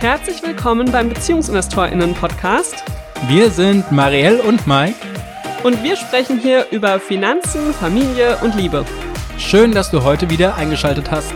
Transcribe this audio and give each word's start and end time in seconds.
Herzlich 0.00 0.40
willkommen 0.44 0.92
beim 0.92 1.08
BeziehungsinvestorInnen-Podcast. 1.08 2.84
Wir 3.26 3.50
sind 3.50 3.90
Marielle 3.90 4.40
und 4.44 4.64
Mike. 4.64 4.94
Und 5.64 5.82
wir 5.82 5.96
sprechen 5.96 6.38
hier 6.38 6.66
über 6.70 7.00
Finanzen, 7.00 7.74
Familie 7.74 8.36
und 8.42 8.54
Liebe. 8.54 8.84
Schön, 9.38 9.72
dass 9.72 9.90
du 9.90 10.04
heute 10.04 10.30
wieder 10.30 10.54
eingeschaltet 10.54 11.10
hast. 11.10 11.32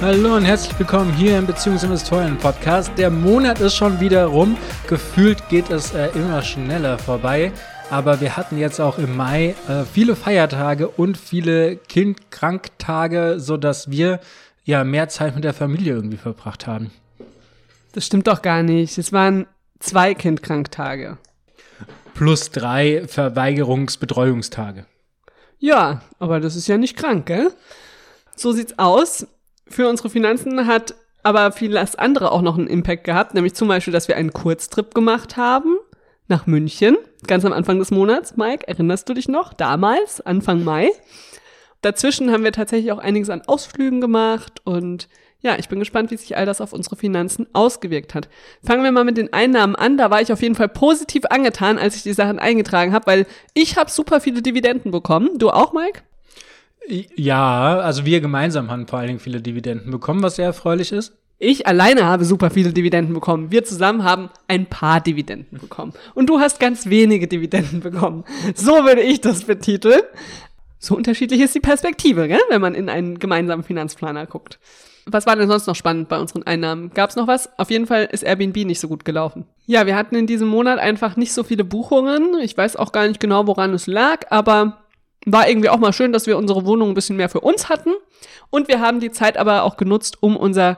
Hallo 0.00 0.34
und 0.34 0.44
herzlich 0.44 0.76
willkommen 0.76 1.12
hier 1.12 1.38
im 1.38 1.46
Beziehungsinvestoren-Podcast. 1.46 2.90
Der 2.98 3.10
Monat 3.10 3.60
ist 3.60 3.76
schon 3.76 4.00
wieder 4.00 4.24
rum. 4.24 4.56
Gefühlt 4.88 5.48
geht 5.48 5.70
es 5.70 5.94
äh, 5.94 6.08
immer 6.16 6.42
schneller 6.42 6.98
vorbei. 6.98 7.52
Aber 7.90 8.20
wir 8.20 8.36
hatten 8.36 8.56
jetzt 8.56 8.80
auch 8.80 8.98
im 8.98 9.16
Mai 9.16 9.56
äh, 9.68 9.84
viele 9.84 10.14
Feiertage 10.14 10.86
und 10.88 11.18
viele 11.18 11.74
Kindkranktage, 11.76 13.40
sodass 13.40 13.90
wir 13.90 14.20
ja 14.64 14.84
mehr 14.84 15.08
Zeit 15.08 15.34
mit 15.34 15.42
der 15.42 15.54
Familie 15.54 15.94
irgendwie 15.94 16.16
verbracht 16.16 16.68
haben. 16.68 16.92
Das 17.92 18.06
stimmt 18.06 18.28
doch 18.28 18.42
gar 18.42 18.62
nicht. 18.62 18.96
Es 18.96 19.12
waren 19.12 19.46
zwei 19.80 20.14
Kindkranktage. 20.14 21.18
Plus 22.14 22.52
drei 22.52 23.08
Verweigerungsbetreuungstage. 23.08 24.86
Ja, 25.58 26.02
aber 26.20 26.38
das 26.38 26.54
ist 26.54 26.68
ja 26.68 26.78
nicht 26.78 26.96
krank, 26.96 27.26
gell? 27.26 27.50
So 28.36 28.52
sieht's 28.52 28.78
aus. 28.78 29.26
Für 29.66 29.88
unsere 29.88 30.10
Finanzen 30.10 30.68
hat 30.68 30.94
aber 31.24 31.50
vieles 31.50 31.96
andere 31.96 32.30
auch 32.30 32.42
noch 32.42 32.56
einen 32.56 32.68
Impact 32.68 33.02
gehabt, 33.02 33.34
nämlich 33.34 33.54
zum 33.54 33.66
Beispiel, 33.66 33.92
dass 33.92 34.06
wir 34.06 34.16
einen 34.16 34.32
Kurztrip 34.32 34.94
gemacht 34.94 35.36
haben 35.36 35.76
nach 36.28 36.46
München, 36.46 36.96
ganz 37.26 37.44
am 37.44 37.52
Anfang 37.52 37.78
des 37.78 37.90
Monats. 37.90 38.36
Mike, 38.36 38.66
erinnerst 38.66 39.08
du 39.08 39.14
dich 39.14 39.28
noch? 39.28 39.52
Damals, 39.52 40.20
Anfang 40.20 40.64
Mai. 40.64 40.90
Dazwischen 41.82 42.30
haben 42.30 42.44
wir 42.44 42.52
tatsächlich 42.52 42.92
auch 42.92 42.98
einiges 42.98 43.30
an 43.30 43.42
Ausflügen 43.46 44.00
gemacht 44.00 44.60
und 44.64 45.08
ja, 45.42 45.58
ich 45.58 45.70
bin 45.70 45.78
gespannt, 45.78 46.10
wie 46.10 46.16
sich 46.16 46.36
all 46.36 46.44
das 46.44 46.60
auf 46.60 46.74
unsere 46.74 46.96
Finanzen 46.96 47.46
ausgewirkt 47.54 48.14
hat. 48.14 48.28
Fangen 48.62 48.84
wir 48.84 48.92
mal 48.92 49.04
mit 49.04 49.16
den 49.16 49.32
Einnahmen 49.32 49.74
an. 49.74 49.96
Da 49.96 50.10
war 50.10 50.20
ich 50.20 50.32
auf 50.32 50.42
jeden 50.42 50.54
Fall 50.54 50.68
positiv 50.68 51.24
angetan, 51.30 51.78
als 51.78 51.96
ich 51.96 52.02
die 52.02 52.12
Sachen 52.12 52.38
eingetragen 52.38 52.92
habe, 52.92 53.06
weil 53.06 53.26
ich 53.54 53.76
habe 53.76 53.90
super 53.90 54.20
viele 54.20 54.42
Dividenden 54.42 54.90
bekommen. 54.90 55.38
Du 55.38 55.48
auch, 55.48 55.72
Mike? 55.72 56.02
Ja, 56.86 57.78
also 57.78 58.04
wir 58.04 58.20
gemeinsam 58.20 58.70
haben 58.70 58.86
vor 58.86 58.98
allen 58.98 59.08
Dingen 59.08 59.20
viele 59.20 59.40
Dividenden 59.40 59.90
bekommen, 59.90 60.22
was 60.22 60.36
sehr 60.36 60.46
erfreulich 60.46 60.92
ist. 60.92 61.16
Ich 61.42 61.66
alleine 61.66 62.04
habe 62.04 62.26
super 62.26 62.50
viele 62.50 62.70
Dividenden 62.70 63.14
bekommen. 63.14 63.50
Wir 63.50 63.64
zusammen 63.64 64.04
haben 64.04 64.28
ein 64.46 64.66
paar 64.66 65.00
Dividenden 65.00 65.58
bekommen. 65.58 65.94
Und 66.14 66.28
du 66.28 66.38
hast 66.38 66.60
ganz 66.60 66.90
wenige 66.90 67.26
Dividenden 67.28 67.80
bekommen. 67.82 68.24
So 68.54 68.84
würde 68.84 69.00
ich 69.00 69.22
das 69.22 69.44
betiteln. 69.44 70.02
So 70.78 70.94
unterschiedlich 70.94 71.40
ist 71.40 71.54
die 71.54 71.60
Perspektive, 71.60 72.28
gell? 72.28 72.40
wenn 72.50 72.60
man 72.60 72.74
in 72.74 72.90
einen 72.90 73.18
gemeinsamen 73.18 73.64
Finanzplaner 73.64 74.26
guckt. 74.26 74.58
Was 75.06 75.24
war 75.24 75.34
denn 75.34 75.48
sonst 75.48 75.66
noch 75.66 75.74
spannend 75.74 76.10
bei 76.10 76.18
unseren 76.18 76.42
Einnahmen? 76.42 76.90
Gab 76.92 77.08
es 77.08 77.16
noch 77.16 77.26
was? 77.26 77.48
Auf 77.58 77.70
jeden 77.70 77.86
Fall 77.86 78.06
ist 78.12 78.22
Airbnb 78.22 78.56
nicht 78.66 78.80
so 78.80 78.88
gut 78.88 79.06
gelaufen. 79.06 79.46
Ja, 79.64 79.86
wir 79.86 79.96
hatten 79.96 80.16
in 80.16 80.26
diesem 80.26 80.48
Monat 80.48 80.78
einfach 80.78 81.16
nicht 81.16 81.32
so 81.32 81.42
viele 81.42 81.64
Buchungen. 81.64 82.38
Ich 82.42 82.54
weiß 82.54 82.76
auch 82.76 82.92
gar 82.92 83.08
nicht 83.08 83.18
genau, 83.18 83.46
woran 83.46 83.72
es 83.72 83.86
lag, 83.86 84.26
aber 84.28 84.82
war 85.24 85.48
irgendwie 85.48 85.70
auch 85.70 85.78
mal 85.78 85.94
schön, 85.94 86.12
dass 86.12 86.26
wir 86.26 86.36
unsere 86.36 86.66
Wohnung 86.66 86.90
ein 86.90 86.94
bisschen 86.94 87.16
mehr 87.16 87.30
für 87.30 87.40
uns 87.40 87.70
hatten. 87.70 87.94
Und 88.50 88.68
wir 88.68 88.80
haben 88.80 89.00
die 89.00 89.10
Zeit 89.10 89.38
aber 89.38 89.62
auch 89.62 89.78
genutzt, 89.78 90.18
um 90.22 90.36
unser 90.36 90.76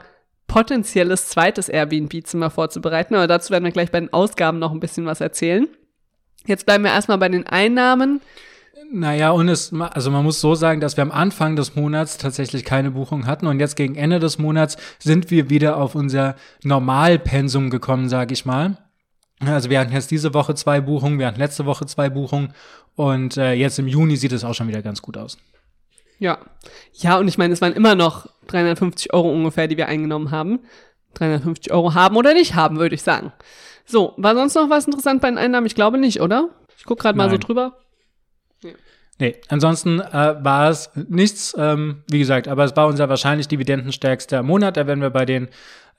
potenzielles 0.53 1.28
zweites 1.28 1.70
Airbnb-Zimmer 1.70 2.50
vorzubereiten. 2.50 3.14
Aber 3.14 3.27
dazu 3.27 3.50
werden 3.50 3.64
wir 3.64 3.72
gleich 3.72 3.91
bei 3.91 4.00
den 4.00 4.12
Ausgaben 4.12 4.58
noch 4.58 4.72
ein 4.72 4.81
bisschen 4.81 5.06
was 5.06 5.22
erzählen. 5.22 5.67
Jetzt 6.47 6.67
bleiben 6.67 6.84
wir 6.84 6.91
erstmal 6.91 7.17
bei 7.17 7.31
den 7.31 7.47
Einnahmen. 7.47 8.20
Naja, 8.92 9.30
und 9.30 9.48
es, 9.48 9.73
also 9.73 10.11
man 10.11 10.25
muss 10.25 10.42
so 10.42 10.55
sagen, 10.55 10.80
dass 10.83 10.98
wir 10.98 11.03
am 11.03 11.11
Anfang 11.11 11.56
des 11.56 11.75
Monats 11.75 12.19
tatsächlich 12.19 12.64
keine 12.64 12.91
Buchung 12.91 13.27
hatten 13.27 13.47
und 13.47 13.61
jetzt 13.61 13.77
gegen 13.77 13.95
Ende 13.95 14.19
des 14.19 14.39
Monats 14.39 14.77
sind 14.98 15.30
wir 15.30 15.48
wieder 15.48 15.78
auf 15.78 15.95
unser 15.95 16.36
Normalpensum 16.62 17.70
gekommen, 17.70 18.11
sage 18.11 18.34
ich 18.34 18.45
mal. 18.45 18.77
Also 19.41 19.70
wir 19.70 19.80
hatten 19.80 19.92
jetzt 19.92 20.11
diese 20.11 20.35
Woche 20.35 20.55
zwei 20.55 20.83
Buchungen, 20.83 21.18
wir 21.18 21.27
hatten 21.27 21.41
letzte 21.41 21.64
Woche 21.64 21.86
zwei 21.86 22.11
Buchungen 22.11 22.52
und 22.95 23.39
äh, 23.39 23.55
jetzt 23.55 23.79
im 23.79 23.89
Juni 23.89 24.17
sieht 24.17 24.33
es 24.33 24.45
auch 24.45 24.55
schon 24.55 24.68
wieder 24.68 24.83
ganz 24.83 25.01
gut 25.01 25.17
aus. 25.17 25.39
Ja. 26.22 26.38
Ja, 26.92 27.18
und 27.18 27.27
ich 27.27 27.36
meine, 27.36 27.52
es 27.52 27.60
waren 27.60 27.72
immer 27.72 27.96
noch 27.96 28.28
350 28.46 29.12
Euro 29.12 29.33
ungefähr, 29.33 29.66
die 29.66 29.77
wir 29.77 29.88
eingenommen 29.88 30.30
haben. 30.30 30.60
350 31.14 31.72
Euro 31.72 31.94
haben 31.94 32.16
oder 32.16 32.33
nicht 32.33 32.55
haben, 32.55 32.78
würde 32.78 32.94
ich 32.94 33.02
sagen. 33.02 33.33
So, 33.84 34.14
war 34.18 34.36
sonst 34.36 34.55
noch 34.55 34.70
was 34.70 34.86
interessant 34.86 35.20
bei 35.20 35.28
den 35.28 35.36
Einnahmen? 35.36 35.66
Ich 35.66 35.74
glaube 35.74 35.98
nicht, 35.98 36.20
oder? 36.20 36.50
Ich 36.78 36.84
gucke 36.84 37.02
gerade 37.02 37.18
mal 37.18 37.28
so 37.28 37.38
drüber. 37.38 37.77
Nee, 38.62 38.74
nee. 39.18 39.36
ansonsten 39.48 39.98
äh, 39.98 40.36
war 40.44 40.70
es 40.70 40.90
nichts, 40.94 41.56
ähm, 41.58 42.05
wie 42.08 42.20
gesagt, 42.20 42.46
aber 42.46 42.62
es 42.62 42.77
war 42.77 42.86
unser 42.86 43.08
wahrscheinlich 43.08 43.48
dividendenstärkster 43.48 44.44
Monat. 44.44 44.77
Da 44.77 44.86
werden 44.86 45.00
wir 45.00 45.11
bei 45.11 45.24
den 45.24 45.48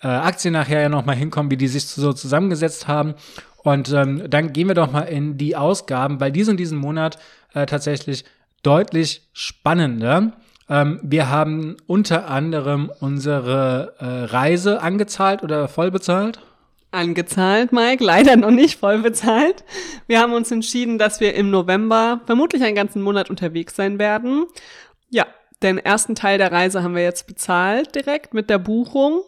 äh, 0.02 0.08
Aktien 0.08 0.54
nachher 0.54 0.80
ja 0.80 0.90
nochmal 0.90 1.18
hinkommen, 1.18 1.52
wie 1.52 1.58
die 1.58 1.68
sich 1.68 1.86
so 1.86 2.14
zusammengesetzt 2.14 2.88
haben. 2.88 3.16
Und 3.58 3.92
ähm, 3.92 4.24
dann 4.30 4.54
gehen 4.54 4.70
wir 4.70 4.76
doch 4.76 4.92
mal 4.92 5.02
in 5.02 5.38
die 5.38 5.58
Ausgaben, 5.58 6.22
weil 6.22 6.32
die 6.32 6.46
sind 6.46 6.62
diesen 6.62 6.78
Monat 6.78 7.18
äh, 7.54 7.66
tatsächlich 7.66 8.24
deutlich 8.64 9.28
spannender. 9.34 10.34
Ähm, 10.70 11.00
wir 11.04 11.30
haben 11.30 11.78
unter 11.86 12.28
anderem 12.30 12.92
unsere 13.00 13.96
äh, 14.00 14.06
Reise 14.06 14.82
angezahlt 14.82 15.44
oder 15.44 15.68
voll 15.68 15.92
bezahlt. 15.92 16.40
Angezahlt, 16.92 17.72
Mike, 17.72 18.04
leider 18.04 18.36
noch 18.36 18.52
nicht 18.52 18.80
voll 18.80 19.00
bezahlt. 19.00 19.64
Wir 20.08 20.20
haben 20.20 20.34
uns 20.34 20.52
entschieden, 20.52 20.98
dass 20.98 21.20
wir 21.20 21.36
im 21.36 21.50
November 21.50 22.22
vermutlich 22.26 22.64
einen 22.64 22.76
ganzen 22.76 23.02
Monat 23.02 23.30
unterwegs 23.30 23.76
sein 23.76 24.00
werden. 24.00 24.46
Ja, 25.10 25.26
den 25.64 25.80
ersten 25.80 26.16
Teil 26.16 26.38
der 26.38 26.52
Reise 26.52 26.84
haben 26.84 26.96
wir 26.96 27.04
jetzt 27.04 27.28
bezahlt 27.28 27.96
direkt 27.96 28.34
mit 28.34 28.50
der 28.50 28.60
Buchung. 28.60 29.22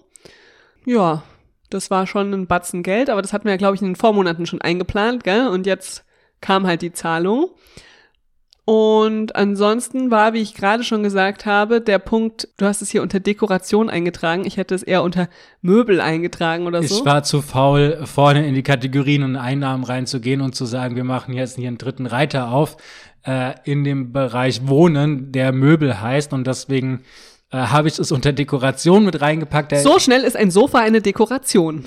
Ja, 0.85 1.23
das 1.69 1.90
war 1.90 2.06
schon 2.06 2.34
ein 2.34 2.47
Batzen 2.47 2.84
Geld, 2.84 3.09
aber 3.09 3.22
das 3.22 3.34
hatten 3.34 3.47
wir 3.47 3.57
glaube 3.57 3.75
ich, 3.75 3.81
in 3.81 3.90
den 3.90 3.96
Vormonaten 3.96 4.46
schon 4.46 4.62
eingeplant, 4.62 5.23
gell? 5.23 5.47
Und 5.47 5.66
jetzt 5.66 6.06
kam 6.41 6.67
halt 6.67 6.81
die 6.81 6.94
Zahlung. 6.94 7.50
Und 8.66 9.36
ansonsten 9.36 10.09
war, 10.09 10.34
wie 10.34 10.42
ich 10.42 10.56
gerade 10.56 10.84
schon 10.84 11.03
gesagt 11.03 11.46
habe, 11.46 11.81
der 11.81 12.00
Punkt, 12.00 12.48
du 12.58 12.66
hast 12.66 12.81
es 12.81 12.90
hier 12.90 13.03
unter 13.03 13.20
Dekoration 13.20 13.92
eingetragen. 13.92 14.44
Ich 14.44 14.58
hätte 14.58 14.74
es 14.74 14.81
eher 14.81 15.03
unter 15.03 15.30
Möbel 15.62 16.02
eingetragen 16.02 16.66
oder 16.66 16.81
so. 16.81 16.98
Ich 16.98 17.06
war 17.06 17.22
zu 17.22 17.44
faul, 17.44 18.00
vorne 18.06 18.48
in 18.48 18.56
die 18.56 18.64
Kategorien 18.64 19.22
und 19.22 19.36
Einnahmen 19.36 19.84
reinzugehen 19.84 20.42
und 20.42 20.56
zu 20.56 20.66
sagen, 20.66 20.96
wir 20.96 21.03
machen 21.03 21.36
jetzt 21.36 21.58
hier 21.58 21.68
einen 21.68 21.78
dritten 21.78 22.08
Reiter 22.08 22.50
auf 22.50 22.78
äh, 23.24 23.53
in 23.66 23.84
dem 23.84 24.12
Bereich 24.12 24.68
Wohnen, 24.68 25.32
der 25.32 25.52
Möbel 25.52 26.02
heißt. 26.02 26.34
Und 26.34 26.47
deswegen 26.47 27.03
äh, 27.52 27.58
habe 27.58 27.88
ich 27.88 28.00
es 28.00 28.12
unter 28.12 28.34
Dekoration 28.34 29.06
mit 29.06 29.22
reingepackt. 29.22 29.78
so 29.78 30.00
schnell 30.00 30.24
ist 30.24 30.36
ein 30.36 30.50
Sofa 30.50 30.80
eine 30.80 31.02
Dekoration. 31.02 31.86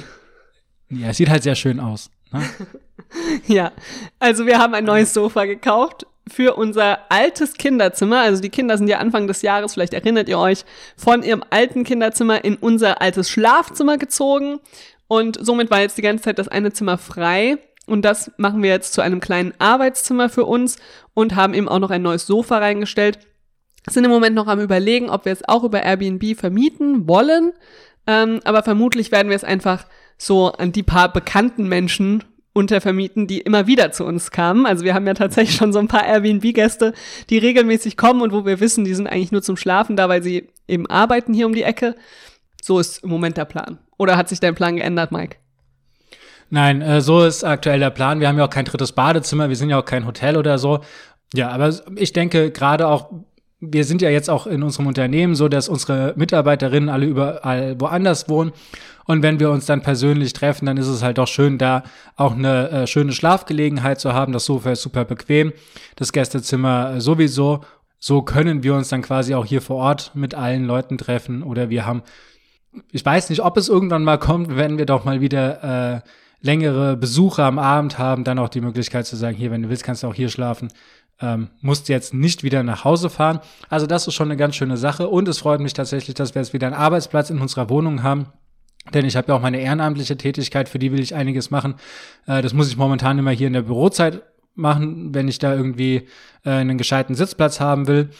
Ja, 0.90 1.08
es 1.08 1.16
sieht 1.16 1.28
halt 1.28 1.42
sehr 1.42 1.56
schön 1.56 1.80
aus. 1.80 2.08
Ne? 2.30 2.40
ja, 3.48 3.72
also 4.20 4.46
wir 4.46 4.58
haben 4.58 4.74
ein 4.74 4.84
neues 4.84 5.12
Sofa 5.12 5.44
gekauft 5.44 6.06
für 6.28 6.56
unser 6.56 6.98
altes 7.10 7.54
Kinderzimmer. 7.54 8.20
Also 8.20 8.42
die 8.42 8.50
Kinder 8.50 8.78
sind 8.78 8.88
ja 8.88 8.98
Anfang 8.98 9.26
des 9.26 9.42
Jahres, 9.42 9.74
vielleicht 9.74 9.94
erinnert 9.94 10.28
ihr 10.28 10.38
euch, 10.38 10.64
von 10.96 11.22
ihrem 11.22 11.42
alten 11.50 11.84
Kinderzimmer 11.84 12.44
in 12.44 12.56
unser 12.56 13.00
altes 13.00 13.30
Schlafzimmer 13.30 13.98
gezogen. 13.98 14.60
Und 15.06 15.38
somit 15.40 15.70
war 15.70 15.80
jetzt 15.80 15.98
die 15.98 16.02
ganze 16.02 16.24
Zeit 16.24 16.38
das 16.38 16.48
eine 16.48 16.72
Zimmer 16.72 16.98
frei. 16.98 17.58
Und 17.86 18.02
das 18.02 18.30
machen 18.36 18.62
wir 18.62 18.70
jetzt 18.70 18.92
zu 18.92 19.00
einem 19.00 19.20
kleinen 19.20 19.54
Arbeitszimmer 19.58 20.28
für 20.28 20.44
uns 20.44 20.76
und 21.14 21.34
haben 21.34 21.54
eben 21.54 21.68
auch 21.68 21.78
noch 21.78 21.90
ein 21.90 22.02
neues 22.02 22.26
Sofa 22.26 22.58
reingestellt. 22.58 23.18
Sind 23.88 24.04
im 24.04 24.10
Moment 24.10 24.36
noch 24.36 24.46
am 24.46 24.60
überlegen, 24.60 25.08
ob 25.08 25.24
wir 25.24 25.32
es 25.32 25.48
auch 25.48 25.64
über 25.64 25.82
Airbnb 25.82 26.38
vermieten 26.38 27.08
wollen. 27.08 27.52
Ähm, 28.06 28.40
aber 28.44 28.62
vermutlich 28.62 29.10
werden 29.10 29.30
wir 29.30 29.36
es 29.36 29.44
einfach 29.44 29.86
so 30.18 30.52
an 30.52 30.72
die 30.72 30.82
paar 30.82 31.10
bekannten 31.10 31.68
Menschen 31.68 32.24
untervermieten, 32.58 33.26
die 33.26 33.40
immer 33.40 33.66
wieder 33.66 33.92
zu 33.92 34.04
uns 34.04 34.30
kamen. 34.30 34.66
Also 34.66 34.84
wir 34.84 34.94
haben 34.94 35.06
ja 35.06 35.14
tatsächlich 35.14 35.56
schon 35.56 35.72
so 35.72 35.78
ein 35.78 35.88
paar 35.88 36.04
Airbnb-Gäste, 36.04 36.92
die 37.30 37.38
regelmäßig 37.38 37.96
kommen 37.96 38.20
und 38.20 38.32
wo 38.32 38.44
wir 38.44 38.60
wissen, 38.60 38.84
die 38.84 38.94
sind 38.94 39.06
eigentlich 39.06 39.32
nur 39.32 39.42
zum 39.42 39.56
Schlafen 39.56 39.96
da, 39.96 40.08
weil 40.08 40.22
sie 40.22 40.48
eben 40.66 40.86
arbeiten 40.86 41.32
hier 41.32 41.46
um 41.46 41.54
die 41.54 41.62
Ecke. 41.62 41.94
So 42.60 42.78
ist 42.80 43.04
im 43.04 43.10
Moment 43.10 43.36
der 43.36 43.44
Plan. 43.44 43.78
Oder 43.96 44.16
hat 44.16 44.28
sich 44.28 44.40
dein 44.40 44.54
Plan 44.54 44.76
geändert, 44.76 45.12
Mike? 45.12 45.36
Nein, 46.50 46.82
äh, 46.82 47.00
so 47.00 47.24
ist 47.24 47.44
aktuell 47.44 47.78
der 47.78 47.90
Plan. 47.90 48.20
Wir 48.20 48.28
haben 48.28 48.38
ja 48.38 48.44
auch 48.44 48.50
kein 48.50 48.64
drittes 48.64 48.92
Badezimmer, 48.92 49.48
wir 49.48 49.56
sind 49.56 49.70
ja 49.70 49.78
auch 49.78 49.84
kein 49.84 50.06
Hotel 50.06 50.36
oder 50.36 50.58
so. 50.58 50.80
Ja, 51.34 51.50
aber 51.50 51.74
ich 51.96 52.12
denke 52.12 52.50
gerade 52.50 52.88
auch, 52.88 53.10
wir 53.60 53.84
sind 53.84 54.02
ja 54.02 54.10
jetzt 54.10 54.30
auch 54.30 54.46
in 54.46 54.62
unserem 54.62 54.86
Unternehmen 54.86 55.34
so, 55.34 55.48
dass 55.48 55.68
unsere 55.68 56.14
Mitarbeiterinnen 56.16 56.88
alle 56.88 57.06
überall 57.06 57.80
woanders 57.80 58.28
wohnen. 58.28 58.52
Und 59.04 59.22
wenn 59.22 59.40
wir 59.40 59.50
uns 59.50 59.66
dann 59.66 59.82
persönlich 59.82 60.32
treffen, 60.32 60.66
dann 60.66 60.76
ist 60.76 60.86
es 60.86 61.02
halt 61.02 61.18
doch 61.18 61.26
schön, 61.26 61.58
da 61.58 61.82
auch 62.16 62.34
eine 62.34 62.70
äh, 62.70 62.86
schöne 62.86 63.12
Schlafgelegenheit 63.12 63.98
zu 63.98 64.12
haben. 64.12 64.32
Das 64.32 64.44
Sofa 64.44 64.72
ist 64.72 64.82
super 64.82 65.04
bequem, 65.04 65.52
das 65.96 66.12
Gästezimmer 66.12 66.96
äh, 66.96 67.00
sowieso. 67.00 67.62
So 67.98 68.22
können 68.22 68.62
wir 68.62 68.74
uns 68.74 68.90
dann 68.90 69.02
quasi 69.02 69.34
auch 69.34 69.46
hier 69.46 69.62
vor 69.62 69.76
Ort 69.76 70.12
mit 70.14 70.34
allen 70.34 70.64
Leuten 70.64 70.98
treffen. 70.98 71.42
Oder 71.42 71.68
wir 71.68 71.84
haben, 71.84 72.02
ich 72.92 73.04
weiß 73.04 73.30
nicht, 73.30 73.42
ob 73.42 73.56
es 73.56 73.68
irgendwann 73.68 74.04
mal 74.04 74.18
kommt, 74.18 74.56
wenn 74.56 74.78
wir 74.78 74.86
doch 74.86 75.04
mal 75.04 75.20
wieder 75.20 75.96
äh, 75.96 76.00
längere 76.40 76.96
Besucher 76.96 77.44
am 77.44 77.58
Abend 77.58 77.98
haben, 77.98 78.24
dann 78.24 78.38
auch 78.38 78.48
die 78.48 78.60
Möglichkeit 78.60 79.06
zu 79.06 79.16
sagen, 79.16 79.36
hier, 79.36 79.50
wenn 79.50 79.62
du 79.62 79.68
willst, 79.68 79.82
kannst 79.82 80.02
du 80.02 80.06
auch 80.06 80.14
hier 80.14 80.28
schlafen. 80.28 80.68
Ähm, 81.20 81.48
musst 81.60 81.88
jetzt 81.88 82.14
nicht 82.14 82.42
wieder 82.42 82.62
nach 82.62 82.84
Hause 82.84 83.10
fahren. 83.10 83.40
Also 83.68 83.86
das 83.86 84.06
ist 84.06 84.14
schon 84.14 84.28
eine 84.28 84.36
ganz 84.36 84.56
schöne 84.56 84.76
Sache 84.76 85.08
und 85.08 85.28
es 85.28 85.38
freut 85.38 85.60
mich 85.60 85.72
tatsächlich, 85.72 86.14
dass 86.14 86.34
wir 86.34 86.42
jetzt 86.42 86.52
wieder 86.52 86.66
einen 86.66 86.76
Arbeitsplatz 86.76 87.30
in 87.30 87.40
unserer 87.40 87.70
Wohnung 87.70 88.02
haben. 88.02 88.26
Denn 88.94 89.04
ich 89.04 89.16
habe 89.16 89.28
ja 89.28 89.34
auch 89.34 89.42
meine 89.42 89.60
ehrenamtliche 89.60 90.16
Tätigkeit, 90.16 90.68
für 90.68 90.78
die 90.78 90.92
will 90.92 91.00
ich 91.00 91.14
einiges 91.14 91.50
machen. 91.50 91.74
Äh, 92.26 92.42
das 92.42 92.54
muss 92.54 92.68
ich 92.68 92.76
momentan 92.76 93.18
immer 93.18 93.32
hier 93.32 93.46
in 93.46 93.52
der 93.52 93.62
Bürozeit 93.62 94.22
machen, 94.54 95.14
wenn 95.14 95.28
ich 95.28 95.38
da 95.38 95.54
irgendwie 95.54 96.08
äh, 96.44 96.50
einen 96.50 96.78
gescheiten 96.78 97.14
Sitzplatz 97.14 97.60
haben 97.60 97.86
will. 97.86 98.10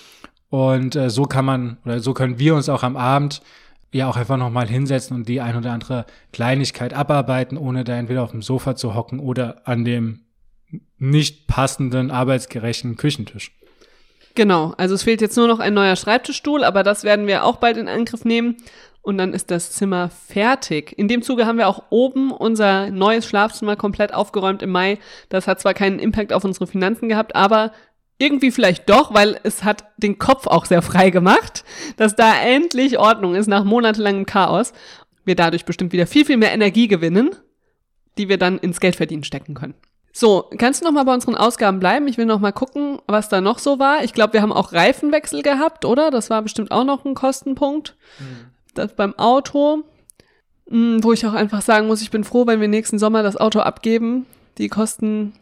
Und 0.51 0.97
äh, 0.97 1.11
so 1.11 1.25
kann 1.25 1.45
man 1.45 1.79
oder 1.85 2.01
so 2.01 2.15
können 2.15 2.39
wir 2.39 2.55
uns 2.55 2.69
auch 2.69 2.83
am 2.83 2.97
Abend 2.97 3.43
ja 3.93 4.09
auch 4.09 4.17
einfach 4.17 4.37
nochmal 4.37 4.69
hinsetzen 4.69 5.17
und 5.17 5.29
die 5.29 5.41
ein 5.41 5.57
oder 5.57 5.73
andere 5.73 6.07
Kleinigkeit 6.33 6.93
abarbeiten, 6.93 7.57
ohne 7.57 7.85
da 7.85 7.97
entweder 7.97 8.23
auf 8.23 8.33
dem 8.33 8.43
Sofa 8.43 8.77
zu 8.77 8.95
hocken 8.95 9.19
oder 9.19 9.67
an 9.67 9.85
dem 9.85 10.21
nicht 10.99 11.47
passenden, 11.47 12.11
arbeitsgerechten 12.11 12.97
Küchentisch. 12.97 13.53
Genau, 14.35 14.75
also 14.77 14.95
es 14.95 15.03
fehlt 15.03 15.21
jetzt 15.21 15.37
nur 15.37 15.49
noch 15.49 15.59
ein 15.59 15.75
neuer 15.75 15.97
Schreibtischstuhl, 15.97 16.63
aber 16.63 16.83
das 16.83 17.03
werden 17.03 17.27
wir 17.27 17.45
auch 17.45 17.57
bald 17.57 17.77
in 17.77 17.89
Angriff 17.89 18.25
nehmen 18.25 18.57
und 19.03 19.19
dann 19.19 19.33
ist 19.33 19.51
das 19.51 19.73
Zimmer 19.73 20.11
fertig. 20.11 20.97
In 20.97 21.09
dem 21.09 21.23
Zuge 21.23 21.47
haben 21.47 21.59
wir 21.59 21.67
auch 21.67 21.85
oben 21.91 22.31
unser 22.31 22.91
neues 22.91 23.27
Schlafzimmer 23.27 23.75
komplett 23.75 24.13
aufgeräumt 24.13 24.63
im 24.63 24.71
Mai. 24.71 24.99
Das 25.29 25.47
hat 25.47 25.61
zwar 25.61 25.75
keinen 25.75 25.99
Impact 25.99 26.33
auf 26.33 26.45
unsere 26.45 26.67
Finanzen 26.67 27.09
gehabt, 27.09 27.35
aber 27.35 27.73
irgendwie 28.19 28.51
vielleicht 28.51 28.89
doch, 28.91 29.15
weil 29.15 29.41
es 29.45 29.65
hat 29.65 29.87
den 29.97 30.19
Kopf 30.19 30.47
auch 30.47 30.67
sehr 30.67 30.83
frei 30.83 31.11
gemacht, 31.11 31.65
dass 31.97 32.17
da 32.17 32.39
endlich 32.41 32.99
Ordnung 32.99 33.35
ist 33.35 33.47
nach 33.47 33.65
monatelangem 33.65 34.27
Chaos. 34.27 34.73
Wir 35.25 35.37
dadurch 35.37 35.65
bestimmt 35.65 35.93
wieder 35.93 36.07
viel, 36.07 36.25
viel 36.25 36.37
mehr 36.37 36.53
Energie 36.53 36.89
gewinnen, 36.89 37.31
die 38.19 38.29
wir 38.29 38.39
dann 38.39 38.59
ins 38.59 38.81
Geldverdienen 38.81 39.25
stecken 39.25 39.55
können. 39.55 39.75
So, 40.19 40.51
kannst 40.59 40.81
du 40.81 40.85
noch 40.85 40.91
mal 40.91 41.05
bei 41.05 41.15
unseren 41.15 41.37
Ausgaben 41.37 41.79
bleiben? 41.79 42.09
Ich 42.09 42.19
will 42.19 42.27
noch 42.27 42.41
mal 42.41 42.51
gucken, 42.51 42.99
was 43.07 43.29
da 43.29 43.41
noch 43.41 43.61
so 43.61 43.79
war. 43.79 44.03
Ich 44.03 44.13
glaube, 44.13 44.33
wir 44.33 44.43
haben 44.43 44.53
auch 44.53 44.73
Reifenwechsel 44.73 45.43
gehabt, 45.43 45.85
oder? 45.85 46.11
Das 46.11 46.29
war 46.29 46.43
bestimmt 46.43 46.73
auch 46.73 46.83
noch 46.83 47.05
ein 47.05 47.15
Kostenpunkt. 47.15 47.97
Mhm. 48.19 48.51
Das 48.75 48.97
beim 48.97 49.17
Auto, 49.17 49.85
hm, 50.69 51.05
wo 51.05 51.13
ich 51.13 51.25
auch 51.25 51.35
einfach 51.35 51.63
sagen 51.63 51.87
muss, 51.87 52.03
ich 52.03 52.11
bin 52.11 52.25
froh, 52.25 52.49
wenn 52.49 52.61
wir 52.61 52.67
nächsten 52.67 52.99
Sommer 52.99 53.23
das 53.23 53.37
Auto 53.37 53.61
abgeben. 53.61 54.27
Die 54.59 54.67
Kosten, 54.67 55.35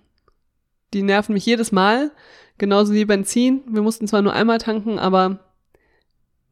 die 0.93 1.01
nerven 1.01 1.33
mich 1.33 1.47
jedes 1.47 1.73
Mal. 1.73 2.11
Genauso 2.59 2.93
wie 2.93 3.07
Benzin. 3.07 3.63
Wir 3.69 3.81
mussten 3.81 4.07
zwar 4.07 4.21
nur 4.21 4.35
einmal 4.35 4.59
tanken, 4.59 4.99
aber 4.99 5.39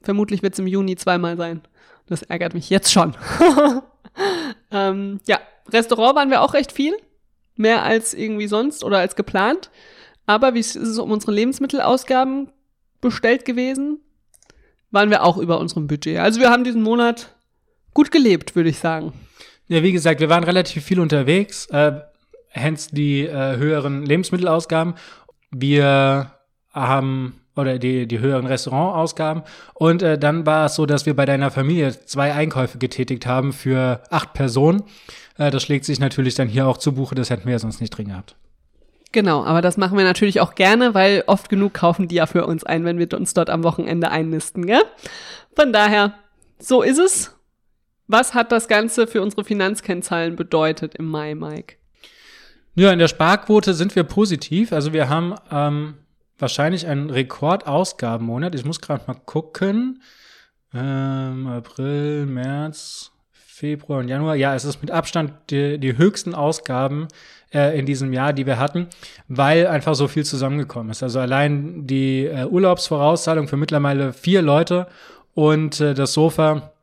vermutlich 0.00 0.42
wird 0.42 0.54
es 0.54 0.60
im 0.60 0.66
Juni 0.66 0.96
zweimal 0.96 1.36
sein. 1.36 1.60
Das 2.06 2.22
ärgert 2.22 2.54
mich 2.54 2.70
jetzt 2.70 2.90
schon. 2.90 3.14
ähm, 4.70 5.20
ja, 5.26 5.40
Restaurant 5.68 6.16
waren 6.16 6.30
wir 6.30 6.40
auch 6.40 6.54
recht 6.54 6.72
viel. 6.72 6.94
Mehr 7.56 7.82
als 7.82 8.14
irgendwie 8.14 8.48
sonst 8.48 8.82
oder 8.84 8.98
als 8.98 9.16
geplant. 9.16 9.70
Aber 10.26 10.54
wie 10.54 10.60
ist 10.60 10.76
es 10.76 10.98
um 10.98 11.10
unsere 11.10 11.32
Lebensmittelausgaben 11.32 12.50
bestellt 13.00 13.44
gewesen? 13.44 14.00
Waren 14.90 15.10
wir 15.10 15.22
auch 15.22 15.36
über 15.36 15.58
unserem 15.58 15.86
Budget. 15.86 16.18
Also 16.18 16.40
wir 16.40 16.50
haben 16.50 16.64
diesen 16.64 16.82
Monat 16.82 17.34
gut 17.92 18.10
gelebt, 18.10 18.56
würde 18.56 18.70
ich 18.70 18.78
sagen. 18.78 19.12
Ja, 19.68 19.82
wie 19.82 19.92
gesagt, 19.92 20.20
wir 20.20 20.28
waren 20.28 20.44
relativ 20.44 20.84
viel 20.84 21.00
unterwegs. 21.00 21.66
Äh, 21.66 22.00
hence 22.48 22.88
die 22.92 23.22
äh, 23.22 23.56
höheren 23.56 24.04
Lebensmittelausgaben 24.04 24.94
wir 25.54 26.32
haben 26.72 27.40
oder 27.56 27.78
die, 27.78 28.06
die 28.06 28.18
höheren 28.18 28.46
Restaurantausgaben. 28.46 29.42
Und 29.74 30.02
äh, 30.02 30.18
dann 30.18 30.46
war 30.46 30.66
es 30.66 30.74
so, 30.74 30.86
dass 30.86 31.06
wir 31.06 31.14
bei 31.14 31.24
deiner 31.24 31.50
Familie 31.50 31.92
zwei 32.06 32.32
Einkäufe 32.32 32.78
getätigt 32.78 33.26
haben 33.26 33.52
für 33.52 34.02
acht 34.10 34.32
Personen. 34.32 34.82
Äh, 35.38 35.50
das 35.50 35.62
schlägt 35.62 35.84
sich 35.84 36.00
natürlich 36.00 36.34
dann 36.34 36.48
hier 36.48 36.66
auch 36.66 36.76
zu 36.76 36.92
Buche, 36.92 37.14
das 37.14 37.30
hätten 37.30 37.44
wir 37.44 37.52
ja 37.52 37.58
sonst 37.58 37.80
nicht 37.80 37.90
drin 37.90 38.08
gehabt. 38.08 38.36
Genau, 39.12 39.44
aber 39.44 39.62
das 39.62 39.76
machen 39.76 39.96
wir 39.96 40.04
natürlich 40.04 40.40
auch 40.40 40.56
gerne, 40.56 40.92
weil 40.92 41.22
oft 41.28 41.48
genug 41.48 41.72
kaufen 41.72 42.08
die 42.08 42.16
ja 42.16 42.26
für 42.26 42.46
uns 42.46 42.64
ein, 42.64 42.84
wenn 42.84 42.98
wir 42.98 43.06
uns 43.16 43.32
dort 43.32 43.48
am 43.48 43.62
Wochenende 43.62 44.10
einnisten, 44.10 44.66
gell? 44.66 44.82
Von 45.54 45.72
daher, 45.72 46.14
so 46.58 46.82
ist 46.82 46.98
es. 46.98 47.32
Was 48.08 48.34
hat 48.34 48.50
das 48.50 48.66
Ganze 48.66 49.06
für 49.06 49.22
unsere 49.22 49.44
Finanzkennzahlen 49.44 50.34
bedeutet 50.34 50.96
im 50.96 51.06
Mai, 51.06 51.36
Mike? 51.36 51.76
Ja, 52.74 52.90
in 52.90 52.98
der 52.98 53.08
Sparquote 53.08 53.72
sind 53.72 53.94
wir 53.94 54.02
positiv. 54.02 54.72
Also 54.72 54.92
wir 54.92 55.08
haben 55.08 55.36
ähm, 55.50 55.94
wahrscheinlich 56.38 56.86
einen 56.86 57.10
Rekordausgabenmonat. 57.10 58.54
Ich 58.54 58.64
muss 58.64 58.80
gerade 58.80 59.04
mal 59.06 59.16
gucken. 59.24 60.02
Ähm, 60.72 61.46
April, 61.46 62.26
März, 62.26 63.12
Februar 63.30 64.00
und 64.00 64.08
Januar. 64.08 64.34
Ja, 64.34 64.54
es 64.54 64.64
ist 64.64 64.82
mit 64.82 64.90
Abstand 64.90 65.32
die, 65.50 65.78
die 65.78 65.96
höchsten 65.96 66.34
Ausgaben 66.34 67.08
äh, 67.52 67.78
in 67.78 67.86
diesem 67.86 68.12
Jahr, 68.12 68.32
die 68.32 68.46
wir 68.46 68.58
hatten, 68.58 68.88
weil 69.28 69.68
einfach 69.68 69.94
so 69.94 70.08
viel 70.08 70.24
zusammengekommen 70.24 70.90
ist. 70.90 71.02
Also 71.02 71.20
allein 71.20 71.86
die 71.86 72.26
äh, 72.26 72.46
Urlaubsvorauszahlung 72.46 73.46
für 73.46 73.56
mittlerweile 73.56 74.12
vier 74.12 74.42
Leute 74.42 74.88
und 75.34 75.80
äh, 75.80 75.94
das 75.94 76.12
Sofa 76.12 76.73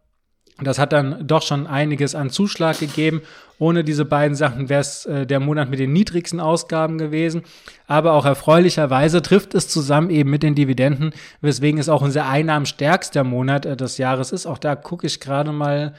das 0.68 0.80
hat 0.80 0.94
dann 0.94 1.26
doch 1.28 1.42
schon 1.42 1.68
einiges 1.68 2.16
an 2.16 2.30
Zuschlag 2.30 2.80
gegeben. 2.80 3.22
Ohne 3.58 3.84
diese 3.84 4.06
beiden 4.06 4.36
Sachen 4.36 4.70
wäre 4.70 4.82
es 4.82 5.06
äh, 5.06 5.26
der 5.26 5.40
Monat 5.40 5.70
mit 5.70 5.80
den 5.80 5.94
niedrigsten 5.94 6.40
Ausgaben 6.40 6.98
gewesen. 6.98 7.44
Aber 7.88 8.14
auch 8.14 8.26
erfreulicherweise 8.26 9.22
trifft 9.22 9.54
es 9.54 9.68
zusammen 9.68 10.10
eben 10.10 10.30
mit 10.30 10.44
den 10.44 10.56
Dividenden, 10.56 11.14
weswegen 11.42 11.80
es 11.80 11.90
auch 11.90 12.02
unser 12.02 12.28
einnahmenstärkster 12.28 13.24
Monat 13.24 13.66
äh, 13.66 13.78
des 13.78 13.98
Jahres 13.98 14.32
ist. 14.32 14.46
Auch 14.46 14.58
da 14.58 14.76
gucke 14.76 15.08
ich 15.08 15.20
gerade 15.20 15.52
mal 15.52 15.94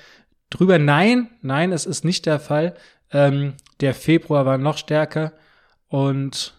drüber. 0.50 0.78
Nein, 0.78 1.30
nein, 1.40 1.72
es 1.72 1.86
ist 1.86 2.04
nicht 2.04 2.26
der 2.26 2.40
Fall. 2.40 2.74
Ähm, 3.12 3.54
der 3.80 3.94
Februar 3.94 4.46
war 4.46 4.58
noch 4.58 4.76
stärker 4.76 5.32
und 5.88 6.54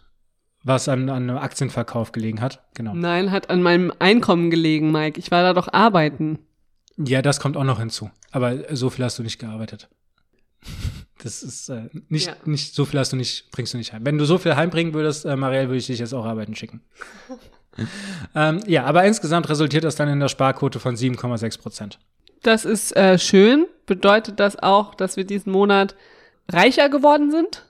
was 0.64 0.88
an, 0.88 1.10
an 1.10 1.30
einem 1.30 1.38
Aktienverkauf 1.38 2.12
gelegen 2.12 2.42
hat. 2.42 2.64
Genau. 2.74 2.94
Nein, 2.94 3.32
hat 3.32 3.50
an 3.50 3.62
meinem 3.62 3.92
Einkommen 4.00 4.50
gelegen, 4.50 4.92
Mike. 4.92 5.20
Ich 5.20 5.32
war 5.32 5.44
da 5.44 5.54
doch 5.54 5.72
arbeiten. 5.72 6.40
Ja, 6.98 7.22
das 7.22 7.40
kommt 7.40 7.58
auch 7.58 7.64
noch 7.64 7.80
hinzu. 7.80 8.12
Aber 8.32 8.76
so 8.76 8.90
viel 8.90 9.04
hast 9.06 9.20
du 9.20 9.24
nicht 9.24 9.40
gearbeitet. 9.40 9.90
Das 11.24 11.42
ist 11.42 11.70
äh, 11.70 11.84
nicht, 12.10 12.28
ja. 12.28 12.36
nicht 12.44 12.76
so 12.76 12.84
viel 12.84 13.00
hast 13.00 13.14
du 13.14 13.16
nicht, 13.16 13.50
bringst 13.52 13.74
du 13.74 13.78
nicht 13.78 13.94
heim. 13.94 14.06
Wenn 14.06 14.18
du 14.18 14.26
so 14.26 14.38
viel 14.38 14.58
heimbringen 14.58 14.94
würdest, 14.94 15.24
äh, 15.24 15.38
Marielle, 15.38 15.70
würde 15.70 15.78
ich 15.78 15.88
dich 15.88 16.00
jetzt 16.00 16.14
auch 16.14 16.26
arbeiten 16.26 16.54
schicken. 16.54 16.82
ähm, 18.36 18.60
ja, 18.68 18.84
aber 18.84 19.06
insgesamt 19.06 19.48
resultiert 19.48 19.86
das 19.86 19.96
dann 19.96 20.10
in 20.10 20.20
der 20.20 20.28
Sparquote 20.28 20.82
von 20.82 20.98
7,6 20.98 21.62
Prozent. 21.62 22.00
Das 22.42 22.66
ist 22.66 22.94
äh, 22.98 23.18
schön. 23.18 23.68
Bedeutet 23.86 24.42
das 24.42 24.62
auch, 24.62 24.96
dass 24.96 25.16
wir 25.16 25.24
diesen 25.24 25.54
Monat 25.54 25.96
reicher 26.52 26.90
geworden 26.90 27.32
sind? 27.32 27.66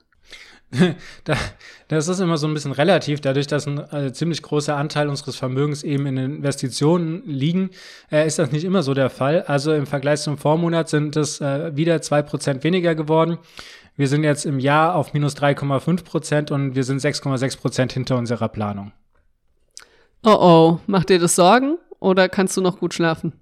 das 1.87 2.07
ist 2.07 2.19
immer 2.19 2.37
so 2.37 2.47
ein 2.47 2.53
bisschen 2.53 2.71
relativ, 2.71 3.21
dadurch, 3.21 3.47
dass 3.47 3.67
ein 3.67 3.77
äh, 3.91 4.13
ziemlich 4.13 4.41
großer 4.41 4.75
Anteil 4.75 5.09
unseres 5.09 5.35
Vermögens 5.35 5.83
eben 5.83 6.05
in 6.07 6.17
Investitionen 6.17 7.23
liegen, 7.25 7.69
äh, 8.11 8.25
ist 8.25 8.39
das 8.39 8.51
nicht 8.51 8.63
immer 8.63 8.83
so 8.83 8.93
der 8.93 9.09
Fall. 9.09 9.43
Also 9.43 9.73
im 9.73 9.85
Vergleich 9.85 10.21
zum 10.21 10.37
Vormonat 10.37 10.89
sind 10.89 11.15
es 11.15 11.41
äh, 11.41 11.75
wieder 11.75 12.01
zwei 12.01 12.21
Prozent 12.21 12.63
weniger 12.63 12.95
geworden. 12.95 13.37
Wir 13.95 14.07
sind 14.07 14.23
jetzt 14.23 14.45
im 14.45 14.59
Jahr 14.59 14.95
auf 14.95 15.13
minus 15.13 15.35
3,5 15.35 16.03
Prozent 16.03 16.51
und 16.51 16.75
wir 16.75 16.83
sind 16.83 16.99
6,6 16.99 17.59
Prozent 17.59 17.93
hinter 17.93 18.17
unserer 18.17 18.49
Planung. 18.49 18.91
Oh 20.23 20.37
oh, 20.39 20.79
macht 20.87 21.09
dir 21.09 21.19
das 21.19 21.35
Sorgen 21.35 21.77
oder 21.99 22.29
kannst 22.29 22.57
du 22.57 22.61
noch 22.61 22.79
gut 22.79 22.93
schlafen? 22.93 23.33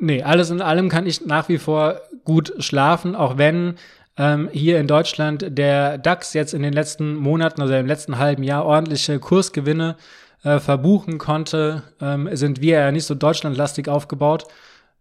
Nee, 0.00 0.22
alles 0.22 0.50
in 0.50 0.60
allem 0.60 0.88
kann 0.88 1.06
ich 1.06 1.24
nach 1.24 1.48
wie 1.48 1.58
vor 1.58 2.00
gut 2.24 2.52
schlafen, 2.58 3.14
auch 3.14 3.38
wenn 3.38 3.76
ähm, 4.16 4.48
hier 4.52 4.78
in 4.78 4.86
Deutschland 4.86 5.46
der 5.48 5.98
DAX 5.98 6.34
jetzt 6.34 6.54
in 6.54 6.62
den 6.62 6.72
letzten 6.72 7.16
Monaten, 7.16 7.60
also 7.60 7.74
im 7.74 7.86
letzten 7.86 8.18
halben 8.18 8.42
Jahr, 8.42 8.64
ordentliche 8.64 9.18
Kursgewinne 9.18 9.96
äh, 10.44 10.60
verbuchen 10.60 11.18
konnte, 11.18 11.82
ähm, 12.00 12.28
sind 12.32 12.60
wir 12.60 12.78
ja 12.78 12.92
nicht 12.92 13.06
so 13.06 13.14
deutschlandlastig 13.14 13.88
aufgebaut. 13.88 14.44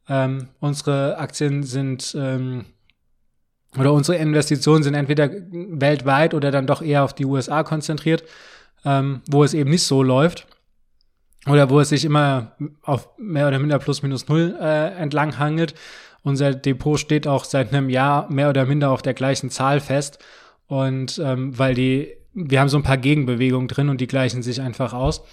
Ähm, 0.09 0.49
unsere 0.59 1.17
Aktien 1.17 1.63
sind 1.63 2.15
ähm, 2.17 2.65
oder 3.77 3.93
unsere 3.93 4.17
Investitionen 4.17 4.83
sind 4.83 4.93
entweder 4.93 5.29
weltweit 5.29 6.33
oder 6.33 6.51
dann 6.51 6.67
doch 6.67 6.81
eher 6.81 7.03
auf 7.03 7.13
die 7.13 7.25
USA 7.25 7.63
konzentriert, 7.63 8.23
ähm, 8.85 9.21
wo 9.29 9.43
es 9.43 9.53
eben 9.53 9.69
nicht 9.69 9.83
so 9.83 10.03
läuft 10.03 10.47
oder 11.47 11.69
wo 11.69 11.79
es 11.79 11.89
sich 11.89 12.05
immer 12.05 12.53
auf 12.83 13.09
mehr 13.17 13.47
oder 13.47 13.59
minder 13.59 13.79
plus 13.79 14.01
minus 14.03 14.27
null 14.27 14.57
äh, 14.59 14.93
entlang 14.95 15.39
hangelt. 15.39 15.73
Unser 16.23 16.53
Depot 16.53 16.99
steht 16.99 17.27
auch 17.27 17.43
seit 17.43 17.73
einem 17.73 17.89
Jahr 17.89 18.31
mehr 18.31 18.49
oder 18.49 18.65
minder 18.65 18.91
auf 18.91 19.01
der 19.01 19.13
gleichen 19.13 19.49
Zahl 19.49 19.79
fest. 19.79 20.19
Und 20.67 21.21
ähm, 21.23 21.57
weil 21.57 21.75
die, 21.75 22.15
wir 22.33 22.59
haben 22.59 22.69
so 22.69 22.77
ein 22.77 22.83
paar 22.83 22.97
Gegenbewegungen 22.97 23.67
drin 23.67 23.89
und 23.89 23.99
die 24.01 24.07
gleichen 24.07 24.41
sich 24.41 24.61
einfach 24.61 24.93
aus. 24.93 25.23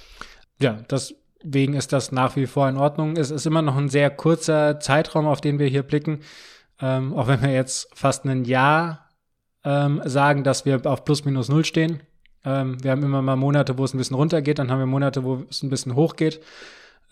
Ja, 0.61 0.78
deswegen 0.90 1.75
ist 1.75 1.92
das 1.92 2.12
nach 2.12 2.37
wie 2.37 2.47
vor 2.47 2.68
in 2.68 2.76
Ordnung. 2.76 3.16
Es 3.16 3.30
ist 3.30 3.47
immer 3.47 3.62
noch 3.62 3.76
ein 3.76 3.88
sehr 3.88 4.11
kurzer 4.11 4.80
Zeitraum, 4.80 5.26
auf 5.26 5.40
den 5.40 5.59
wir 5.59 5.68
hier 5.68 5.85
blicken. 5.85 6.20
Ähm, 6.80 7.14
auch 7.14 7.28
wenn 7.28 7.40
wir 7.40 7.52
jetzt 7.52 7.88
fast 7.94 8.25
ein 8.25 8.44
Jahr 8.44 9.09
ähm, 9.64 10.02
sagen, 10.04 10.44
dass 10.44 10.64
wir 10.64 10.85
auf 10.87 11.04
plus 11.04 11.25
minus 11.25 11.49
null 11.49 11.64
stehen. 11.64 12.00
Ähm, 12.44 12.82
wir 12.82 12.90
haben 12.90 13.02
immer 13.02 13.23
mal 13.23 13.37
Monate, 13.37 13.78
wo 13.78 13.85
es 13.85 13.94
ein 13.94 13.99
bisschen 13.99 14.16
runtergeht, 14.16 14.59
dann 14.59 14.70
haben 14.70 14.78
wir 14.78 14.87
Monate, 14.87 15.23
wo 15.25 15.44
es 15.49 15.62
ein 15.62 15.70
bisschen 15.70 15.94
hochgeht. 15.94 16.40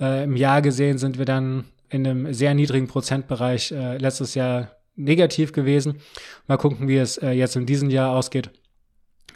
Äh, 0.00 0.24
Im 0.24 0.36
Jahr 0.36 0.62
gesehen 0.62 0.98
sind 0.98 1.18
wir 1.18 1.26
dann 1.26 1.64
in 1.90 2.06
einem 2.06 2.32
sehr 2.32 2.54
niedrigen 2.54 2.88
Prozentbereich 2.88 3.72
äh, 3.72 3.98
letztes 3.98 4.34
Jahr 4.34 4.72
negativ 4.96 5.52
gewesen. 5.52 6.00
Mal 6.46 6.58
gucken, 6.58 6.88
wie 6.88 6.96
es 6.96 7.16
äh, 7.18 7.30
jetzt 7.30 7.56
in 7.56 7.66
diesem 7.66 7.90
Jahr 7.90 8.10
ausgeht. 8.14 8.50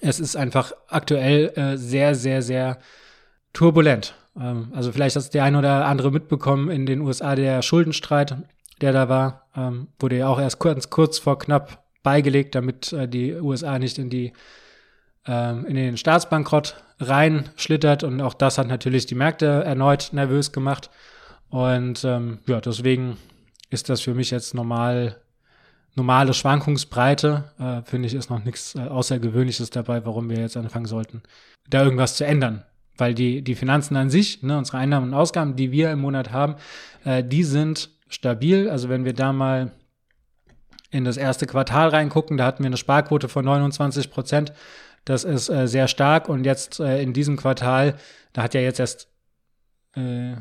es 0.00 0.18
ist 0.18 0.36
einfach 0.36 0.72
aktuell 0.88 1.52
äh, 1.56 1.76
sehr, 1.76 2.14
sehr, 2.14 2.42
sehr 2.42 2.78
turbulent. 3.52 4.14
Ähm, 4.38 4.72
also 4.74 4.92
vielleicht 4.92 5.16
hat 5.16 5.32
der 5.34 5.44
ein 5.44 5.56
oder 5.56 5.86
andere 5.86 6.10
mitbekommen 6.10 6.70
in 6.70 6.86
den 6.86 7.00
USA 7.00 7.34
der 7.34 7.62
Schuldenstreit, 7.62 8.36
der 8.80 8.92
da 8.92 9.08
war, 9.08 9.46
ähm, 9.56 9.88
wurde 9.98 10.18
ja 10.18 10.28
auch 10.28 10.40
erst 10.40 10.58
kurz, 10.58 10.90
kurz 10.90 11.18
vor 11.18 11.38
knapp 11.38 11.84
beigelegt, 12.02 12.54
damit 12.54 12.92
äh, 12.92 13.06
die 13.06 13.34
USA 13.34 13.78
nicht 13.78 13.98
in 13.98 14.10
die 14.10 14.32
ähm, 15.24 15.64
in 15.66 15.76
den 15.76 15.96
Staatsbankrott 15.96 16.82
reinschlittert 16.98 18.02
und 18.02 18.20
auch 18.20 18.34
das 18.34 18.58
hat 18.58 18.66
natürlich 18.66 19.06
die 19.06 19.14
Märkte 19.14 19.46
erneut 19.46 20.10
nervös 20.12 20.50
gemacht 20.50 20.90
und 21.52 22.02
ähm, 22.04 22.38
ja 22.46 22.60
deswegen 22.60 23.18
ist 23.70 23.88
das 23.88 24.00
für 24.00 24.14
mich 24.14 24.30
jetzt 24.30 24.54
normal 24.54 25.22
normale 25.94 26.32
Schwankungsbreite. 26.34 27.44
Äh, 27.58 27.82
Finde 27.82 28.08
ich, 28.08 28.14
ist 28.14 28.30
noch 28.30 28.44
nichts 28.44 28.74
äh, 28.74 28.80
Außergewöhnliches 28.80 29.70
dabei, 29.70 30.04
warum 30.06 30.30
wir 30.30 30.38
jetzt 30.38 30.56
anfangen 30.56 30.86
sollten, 30.86 31.22
da 31.68 31.84
irgendwas 31.84 32.16
zu 32.16 32.24
ändern. 32.24 32.64
Weil 32.96 33.14
die, 33.14 33.42
die 33.42 33.54
Finanzen 33.54 33.96
an 33.96 34.10
sich, 34.10 34.42
ne, 34.42 34.56
unsere 34.58 34.78
Einnahmen 34.78 35.08
und 35.08 35.14
Ausgaben, 35.14 35.56
die 35.56 35.70
wir 35.70 35.90
im 35.90 36.00
Monat 36.00 36.32
haben, 36.32 36.56
äh, 37.04 37.22
die 37.22 37.44
sind 37.44 37.90
stabil. 38.08 38.68
Also 38.68 38.88
wenn 38.88 39.04
wir 39.04 39.12
da 39.12 39.32
mal 39.32 39.72
in 40.90 41.04
das 41.04 41.16
erste 41.16 41.46
Quartal 41.46 41.88
reingucken, 41.88 42.36
da 42.36 42.44
hatten 42.44 42.62
wir 42.62 42.68
eine 42.68 42.76
Sparquote 42.76 43.28
von 43.28 43.44
29 43.44 44.10
Prozent. 44.10 44.52
Das 45.04 45.24
ist 45.24 45.48
äh, 45.48 45.66
sehr 45.68 45.88
stark. 45.88 46.28
Und 46.28 46.44
jetzt 46.44 46.80
äh, 46.80 47.02
in 47.02 47.12
diesem 47.12 47.36
Quartal, 47.36 47.96
da 48.32 48.42
hat 48.42 48.54
ja 48.54 48.60
jetzt 48.60 48.80
erst 48.80 49.08
äh, 49.94 50.36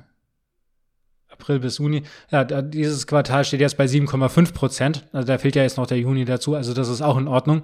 April 1.41 1.59
bis 1.59 1.79
Juni. 1.79 2.03
Ja, 2.29 2.43
dieses 2.43 3.07
Quartal 3.07 3.43
steht 3.43 3.61
jetzt 3.61 3.77
bei 3.77 3.85
7,5 3.85 4.53
Prozent. 4.53 5.05
Also 5.11 5.27
da 5.27 5.37
fehlt 5.37 5.55
ja 5.55 5.63
jetzt 5.63 5.77
noch 5.77 5.87
der 5.87 5.99
Juni 5.99 6.25
dazu. 6.25 6.55
Also 6.55 6.73
das 6.73 6.87
ist 6.87 7.01
auch 7.01 7.17
in 7.17 7.27
Ordnung. 7.27 7.63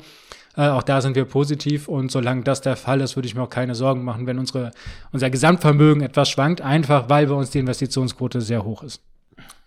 Äh, 0.56 0.70
auch 0.70 0.84
da 0.84 1.02
sind 1.02 1.16
wir 1.16 1.26
positiv 1.26 1.88
und 1.88 2.12
solange 2.12 2.42
das 2.42 2.62
der 2.62 2.76
Fall 2.76 3.02
ist, 3.02 3.16
würde 3.16 3.28
ich 3.28 3.36
mir 3.36 3.44
auch 3.44 3.50
keine 3.50 3.76
Sorgen 3.76 4.04
machen, 4.04 4.26
wenn 4.26 4.40
unsere, 4.40 4.72
unser 5.12 5.30
Gesamtvermögen 5.30 6.02
etwas 6.02 6.30
schwankt, 6.30 6.62
einfach 6.62 7.10
weil 7.10 7.28
bei 7.28 7.36
uns 7.36 7.52
die 7.52 7.60
Investitionsquote 7.60 8.42
sehr 8.42 8.64
hoch 8.64 8.82
ist. 8.82 9.02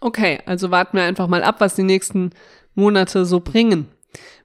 Okay, 0.00 0.40
also 0.46 0.72
warten 0.72 0.96
wir 0.96 1.04
einfach 1.04 1.28
mal 1.28 1.44
ab, 1.44 1.56
was 1.60 1.76
die 1.76 1.84
nächsten 1.84 2.30
Monate 2.74 3.24
so 3.24 3.38
bringen. 3.38 3.86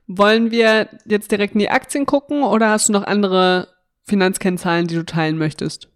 Wollen 0.05 0.51
wir 0.51 0.87
jetzt 1.05 1.31
direkt 1.31 1.55
in 1.55 1.59
die 1.59 1.71
Aktien 1.71 2.05
gucken 2.05 2.43
oder 2.43 2.69
hast 2.69 2.89
du 2.89 2.93
noch 2.93 3.03
andere 3.03 3.69
Finanzkennzahlen, 4.03 4.85
die 4.85 4.95
du 4.95 5.03
teilen 5.03 5.39
möchtest? 5.39 5.89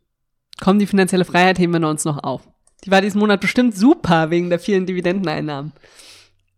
Komm, 0.59 0.79
die 0.79 0.87
finanzielle 0.87 1.25
Freiheit 1.25 1.59
heben 1.59 1.79
wir 1.79 1.87
uns 1.87 2.05
noch 2.05 2.23
auf. 2.23 2.41
Die 2.85 2.91
war 2.91 3.01
diesen 3.01 3.19
Monat 3.19 3.41
bestimmt 3.41 3.75
super 3.75 4.29
wegen 4.29 4.49
der 4.49 4.59
vielen 4.59 4.85
Dividendeneinnahmen. 4.85 5.73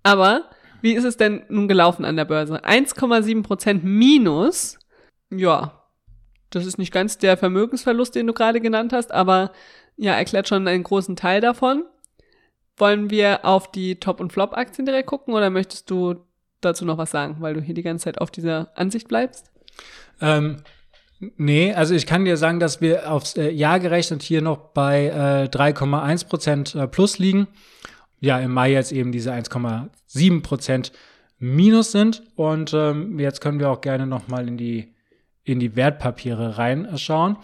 Aber 0.03 0.49
wie 0.81 0.93
ist 0.93 1.03
es 1.03 1.17
denn 1.17 1.43
nun 1.49 1.67
gelaufen 1.67 2.05
an 2.05 2.15
der 2.15 2.25
Börse? 2.25 2.63
1,7 2.63 3.43
Prozent 3.43 3.83
minus. 3.83 4.79
Ja, 5.29 5.81
das 6.49 6.65
ist 6.65 6.77
nicht 6.77 6.93
ganz 6.93 7.17
der 7.17 7.37
Vermögensverlust, 7.37 8.15
den 8.15 8.27
du 8.27 8.33
gerade 8.33 8.59
genannt 8.59 8.93
hast, 8.93 9.11
aber 9.11 9.51
ja, 9.97 10.13
erklärt 10.13 10.47
schon 10.47 10.67
einen 10.67 10.83
großen 10.83 11.15
Teil 11.15 11.41
davon. 11.41 11.85
Wollen 12.77 13.09
wir 13.09 13.45
auf 13.45 13.71
die 13.71 13.99
Top- 13.99 14.19
und 14.19 14.33
Flop-Aktien 14.33 14.85
direkt 14.85 15.07
gucken 15.07 15.33
oder 15.33 15.49
möchtest 15.49 15.89
du 15.89 16.15
dazu 16.61 16.85
noch 16.85 16.97
was 16.97 17.11
sagen, 17.11 17.37
weil 17.39 17.53
du 17.53 17.61
hier 17.61 17.75
die 17.75 17.83
ganze 17.83 18.05
Zeit 18.05 18.19
auf 18.19 18.31
dieser 18.31 18.71
Ansicht 18.75 19.07
bleibst? 19.07 19.51
Ähm, 20.19 20.57
Nee, 21.37 21.71
also 21.73 21.93
ich 21.93 22.07
kann 22.07 22.25
dir 22.25 22.35
sagen, 22.35 22.59
dass 22.59 22.81
wir 22.81 23.11
aufs 23.11 23.37
äh, 23.37 23.51
Jahr 23.51 23.79
gerechnet 23.79 24.23
hier 24.23 24.41
noch 24.41 24.57
bei 24.57 25.05
äh, 25.05 25.55
3,1 25.55 26.27
Prozent 26.27 26.73
äh, 26.73 26.87
plus 26.87 27.19
liegen. 27.19 27.47
Ja, 28.19 28.39
im 28.39 28.51
Mai 28.51 28.71
jetzt 28.71 28.91
eben 28.91 29.11
diese 29.11 29.31
1,7 29.31 30.41
Prozent 30.41 30.91
minus 31.37 31.91
sind. 31.91 32.23
Und 32.35 32.73
ähm, 32.73 33.19
jetzt 33.19 33.39
können 33.39 33.59
wir 33.59 33.69
auch 33.69 33.81
gerne 33.81 34.07
noch 34.07 34.27
mal 34.29 34.47
in 34.47 34.57
die, 34.57 34.95
in 35.43 35.59
die 35.59 35.75
Wertpapiere 35.75 36.57
reinschauen. 36.57 37.37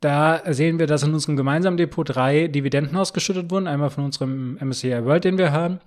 Da 0.00 0.42
sehen 0.52 0.78
wir, 0.78 0.86
dass 0.86 1.02
in 1.02 1.14
unserem 1.14 1.36
gemeinsamen 1.36 1.78
Depot 1.78 2.06
drei 2.06 2.48
Dividenden 2.48 2.96
ausgeschüttet 2.98 3.50
wurden. 3.50 3.66
Einmal 3.66 3.90
von 3.90 4.04
unserem 4.04 4.58
MSCI 4.60 5.04
World, 5.04 5.24
den 5.24 5.38
wir 5.38 5.52
haben, 5.52 5.80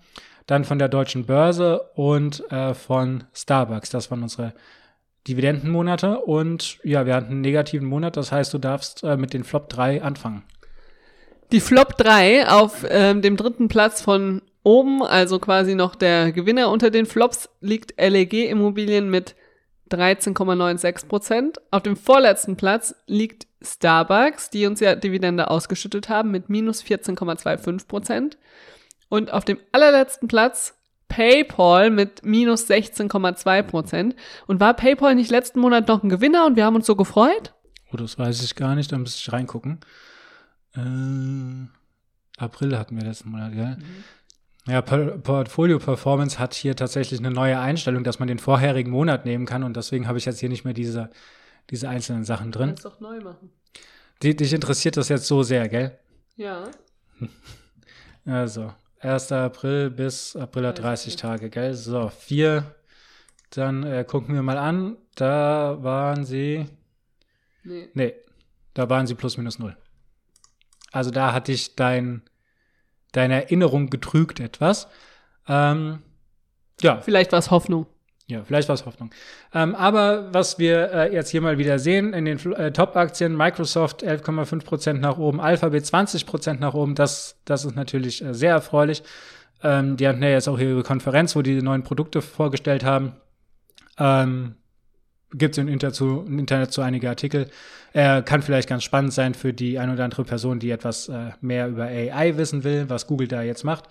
dann 0.48 0.64
von 0.64 0.80
der 0.80 0.90
Deutschen 0.90 1.26
Börse 1.26 1.82
und 1.94 2.50
äh, 2.52 2.74
von 2.74 3.26
Starbucks. 3.34 3.92
Das 3.92 4.10
waren 4.10 4.24
unsere 4.24 4.54
Dividendenmonate 5.28 6.20
und 6.20 6.80
ja, 6.84 7.06
wir 7.06 7.16
hatten 7.16 7.32
einen 7.32 7.42
negativen 7.42 7.88
Monat, 7.88 8.18
das 8.18 8.32
heißt, 8.32 8.54
du 8.54 8.58
darfst 8.58 9.04
äh, 9.04 9.18
mit 9.18 9.34
den 9.34 9.44
Flop 9.44 9.70
3 9.70 10.04
anfangen. 10.04 10.44
Die 11.52 11.60
Flop 11.60 11.98
3 11.98 12.50
auf 12.50 12.86
ähm, 12.90 13.22
dem 13.22 13.38
dritten 13.38 13.68
Platz 13.68 14.02
von 14.02 14.42
oben, 14.64 15.04
also 15.04 15.40
quasi 15.40 15.76
noch 15.76 15.96
der 15.96 16.32
Gewinner 16.32 16.70
unter 16.70 16.90
den 16.90 17.06
Flops, 17.06 17.50
liegt 17.62 18.00
LEG 18.00 18.50
Immobilien 18.50 19.10
mit 19.10 19.36
13,96 19.92 21.08
Prozent. 21.08 21.62
Auf 21.72 21.84
dem 21.84 21.96
vorletzten 21.96 22.56
Platz 22.56 22.96
liegt 23.06 23.48
Starbucks, 23.62 24.50
die 24.50 24.66
uns 24.66 24.80
ja 24.80 24.96
Dividende 24.96 25.50
ausgeschüttet 25.50 26.10
haben, 26.10 26.32
mit 26.32 26.50
minus 26.50 26.84
14,25 26.84 27.88
Prozent. 27.88 28.38
Und 29.10 29.32
auf 29.32 29.46
dem 29.46 29.60
allerletzten 29.72 30.28
Platz 30.28 30.74
PayPal 31.08 31.90
mit 31.90 32.26
minus 32.26 32.70
16,2 32.70 33.64
Prozent. 33.64 34.16
Und 34.48 34.60
war 34.60 34.74
PayPal 34.74 35.16
nicht 35.16 35.32
letzten 35.32 35.60
Monat 35.60 35.88
noch 35.88 36.04
ein 36.04 36.10
Gewinner 36.10 36.46
und 36.46 36.56
wir 36.56 36.66
haben 36.66 36.76
uns 36.76 36.86
so 36.86 36.96
gefreut? 36.96 37.54
Oh, 37.92 37.98
das 37.98 38.18
weiß 38.18 38.44
ich 38.44 38.56
gar 38.56 38.76
nicht, 38.76 38.92
da 38.92 38.98
müsste 38.98 39.20
ich 39.20 39.32
reingucken. 39.32 39.80
Äh, 40.76 41.68
April 42.38 42.78
hatten 42.78 42.98
wir 42.98 43.04
letzten 43.04 43.30
Monat, 43.30 43.54
gell? 43.54 43.78
Mhm. 43.78 44.04
Ja, 44.68 44.82
Portfolio 44.82 45.78
Performance 45.78 46.40
hat 46.40 46.56
hier 46.56 46.76
tatsächlich 46.76 47.20
eine 47.20 47.30
neue 47.30 47.60
Einstellung, 47.60 48.04
dass 48.04 48.18
man 48.18 48.28
den 48.28 48.40
vorherigen 48.40 48.92
Monat 48.92 49.24
nehmen 49.26 49.46
kann 49.46 49.64
und 49.64 49.78
deswegen 49.78 50.08
habe 50.08 50.18
ich 50.18 50.26
jetzt 50.26 50.40
hier 50.40 50.50
nicht 50.50 50.66
mehr 50.66 50.74
diese, 50.74 51.12
diese 51.70 51.88
einzelnen 51.88 52.24
Sachen 52.24 52.52
drin. 52.52 52.70
Kannst 52.70 52.86
doch 52.86 53.00
neu 53.00 53.20
machen. 53.22 53.52
Die, 54.24 54.36
dich 54.36 54.54
interessiert 54.54 54.98
das 54.98 55.10
jetzt 55.10 55.28
so 55.28 55.44
sehr, 55.44 55.70
gell? 55.70 55.98
Ja. 56.36 56.64
Also, 58.28 58.74
1. 59.00 59.32
April 59.32 59.90
bis 59.90 60.36
April 60.36 60.68
hat 60.68 60.80
30 60.80 61.16
Tage, 61.16 61.50
gell? 61.50 61.74
So, 61.74 62.10
vier. 62.10 62.76
Dann 63.52 63.84
äh, 63.84 64.04
gucken 64.04 64.36
wir 64.36 64.42
mal 64.42 64.58
an. 64.58 64.98
Da 65.16 65.78
waren 65.82 66.26
sie. 66.26 66.66
Nee. 67.64 67.90
Nee, 67.94 68.16
da 68.74 68.90
waren 68.90 69.08
sie 69.08 69.16
plus 69.16 69.38
minus 69.38 69.60
null. 69.60 69.76
Also 70.92 71.12
da 71.12 71.34
hatte 71.34 71.52
ich 71.52 71.76
dein, 71.76 72.22
deine 73.12 73.44
Erinnerung 73.44 73.90
getrügt 73.90 74.40
etwas. 74.40 74.88
Ähm, 75.48 76.02
ja. 76.82 77.02
Vielleicht 77.02 77.32
war 77.32 77.40
es 77.40 77.52
Hoffnung. 77.52 77.88
Ja, 78.28 78.44
vielleicht 78.44 78.68
war 78.70 78.74
es 78.74 78.86
Hoffnung. 78.88 79.12
Ähm, 79.54 79.76
aber 79.76 80.34
was 80.34 80.58
wir 80.58 80.92
äh, 80.92 81.14
jetzt 81.14 81.30
hier 81.30 81.42
mal 81.42 81.60
wieder 81.60 81.78
sehen, 81.78 82.12
in 82.14 82.26
den 82.26 82.54
äh, 82.54 82.72
Top-Aktien, 82.72 83.38
Microsoft 83.38 84.04
11,5% 84.04 84.94
nach 84.94 85.20
oben, 85.20 85.40
Alphabet 85.40 85.84
20% 85.84 86.60
nach 86.60 86.74
oben, 86.74 86.96
das, 86.96 87.40
das 87.46 87.66
ist 87.66 87.76
natürlich 87.76 88.24
äh, 88.24 88.34
sehr 88.34 88.54
erfreulich. 88.54 89.04
Ähm, 89.62 89.96
die 89.96 90.08
hatten 90.08 90.24
ja 90.24 90.30
jetzt 90.30 90.48
auch 90.48 90.58
ihre 90.58 90.82
Konferenz, 90.82 91.36
wo 91.36 91.44
die 91.44 91.62
neuen 91.62 91.84
Produkte 91.84 92.24
vorgestellt 92.24 92.84
haben. 92.84 93.14
Ähm, 94.00 94.56
Gibt 95.32 95.58
es 95.58 95.58
im 95.60 95.68
im 95.68 96.40
Internet 96.40 96.72
zu 96.72 96.82
einige 96.82 97.10
Artikel. 97.10 97.48
Äh, 97.94 98.24
kann 98.24 98.42
vielleicht 98.42 98.70
ganz 98.70 98.84
spannend 98.84 99.14
sein 99.14 99.34
für 99.36 99.54
die 99.54 99.78
ein 99.78 99.92
oder 99.92 100.04
andere 100.04 100.24
Person, 100.24 100.60
die 100.60 100.72
etwas 100.72 101.10
äh, 101.10 101.32
mehr 101.42 101.68
über 101.68 101.84
AI 101.84 102.38
wissen 102.38 102.64
will, 102.64 102.90
was 102.90 103.06
Google 103.06 103.28
da 103.28 103.42
jetzt 103.44 103.64
macht. 103.64 103.86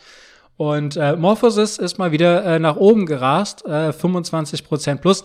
Und 0.56 0.96
äh, 0.96 1.16
Morphosis 1.16 1.78
ist 1.78 1.98
mal 1.98 2.12
wieder 2.12 2.44
äh, 2.44 2.58
nach 2.58 2.76
oben 2.76 3.06
gerast, 3.06 3.64
äh, 3.66 3.90
25% 3.90 4.98
plus. 4.98 5.24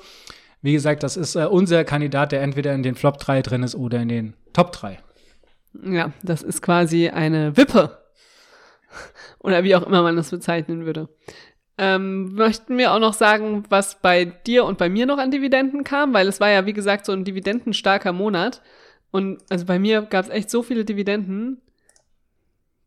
Wie 0.62 0.74
gesagt, 0.74 1.04
das 1.04 1.18
ist 1.18 1.36
äh, 1.36 1.46
unser 1.46 1.84
Kandidat, 1.84 2.32
der 2.32 2.42
entweder 2.42 2.74
in 2.74 2.84
den 2.84 2.96
Flop 2.96 3.18
3 3.18 3.42
drin 3.42 3.64
ist 3.64 3.76
oder 3.76 4.00
in 4.02 4.10
den 4.10 4.34
Top 4.54 4.72
3. 4.72 5.00
Ja, 5.84 6.12
das 6.24 6.42
ist 6.42 6.62
quasi 6.62 7.10
eine 7.10 7.56
Wippe. 7.56 8.00
Oder 9.40 9.64
wie 9.64 9.76
auch 9.76 9.84
immer 9.84 10.02
man 10.02 10.16
das 10.16 10.32
bezeichnen 10.32 10.86
würde. 10.86 11.10
Ähm, 11.78 12.34
möchten 12.34 12.78
wir 12.78 12.92
auch 12.92 13.00
noch 13.00 13.14
sagen, 13.14 13.64
was 13.70 14.02
bei 14.02 14.26
dir 14.26 14.66
und 14.66 14.78
bei 14.78 14.90
mir 14.90 15.06
noch 15.06 15.18
an 15.18 15.32
Dividenden 15.32 15.84
kam, 15.84 16.14
weil 16.14 16.28
es 16.28 16.42
war 16.42 16.50
ja, 16.50 16.66
wie 16.66 16.74
gesagt, 16.74 17.06
so 17.06 17.14
ein 17.14 17.24
dividendenstarker 17.24 18.12
Monat. 18.12 18.62
Und 19.12 19.42
also 19.50 19.66
bei 19.66 19.80
mir 19.80 20.02
gab 20.02 20.26
es 20.26 20.32
echt 20.32 20.50
so 20.50 20.62
viele 20.64 20.84
Dividenden. 20.84 21.62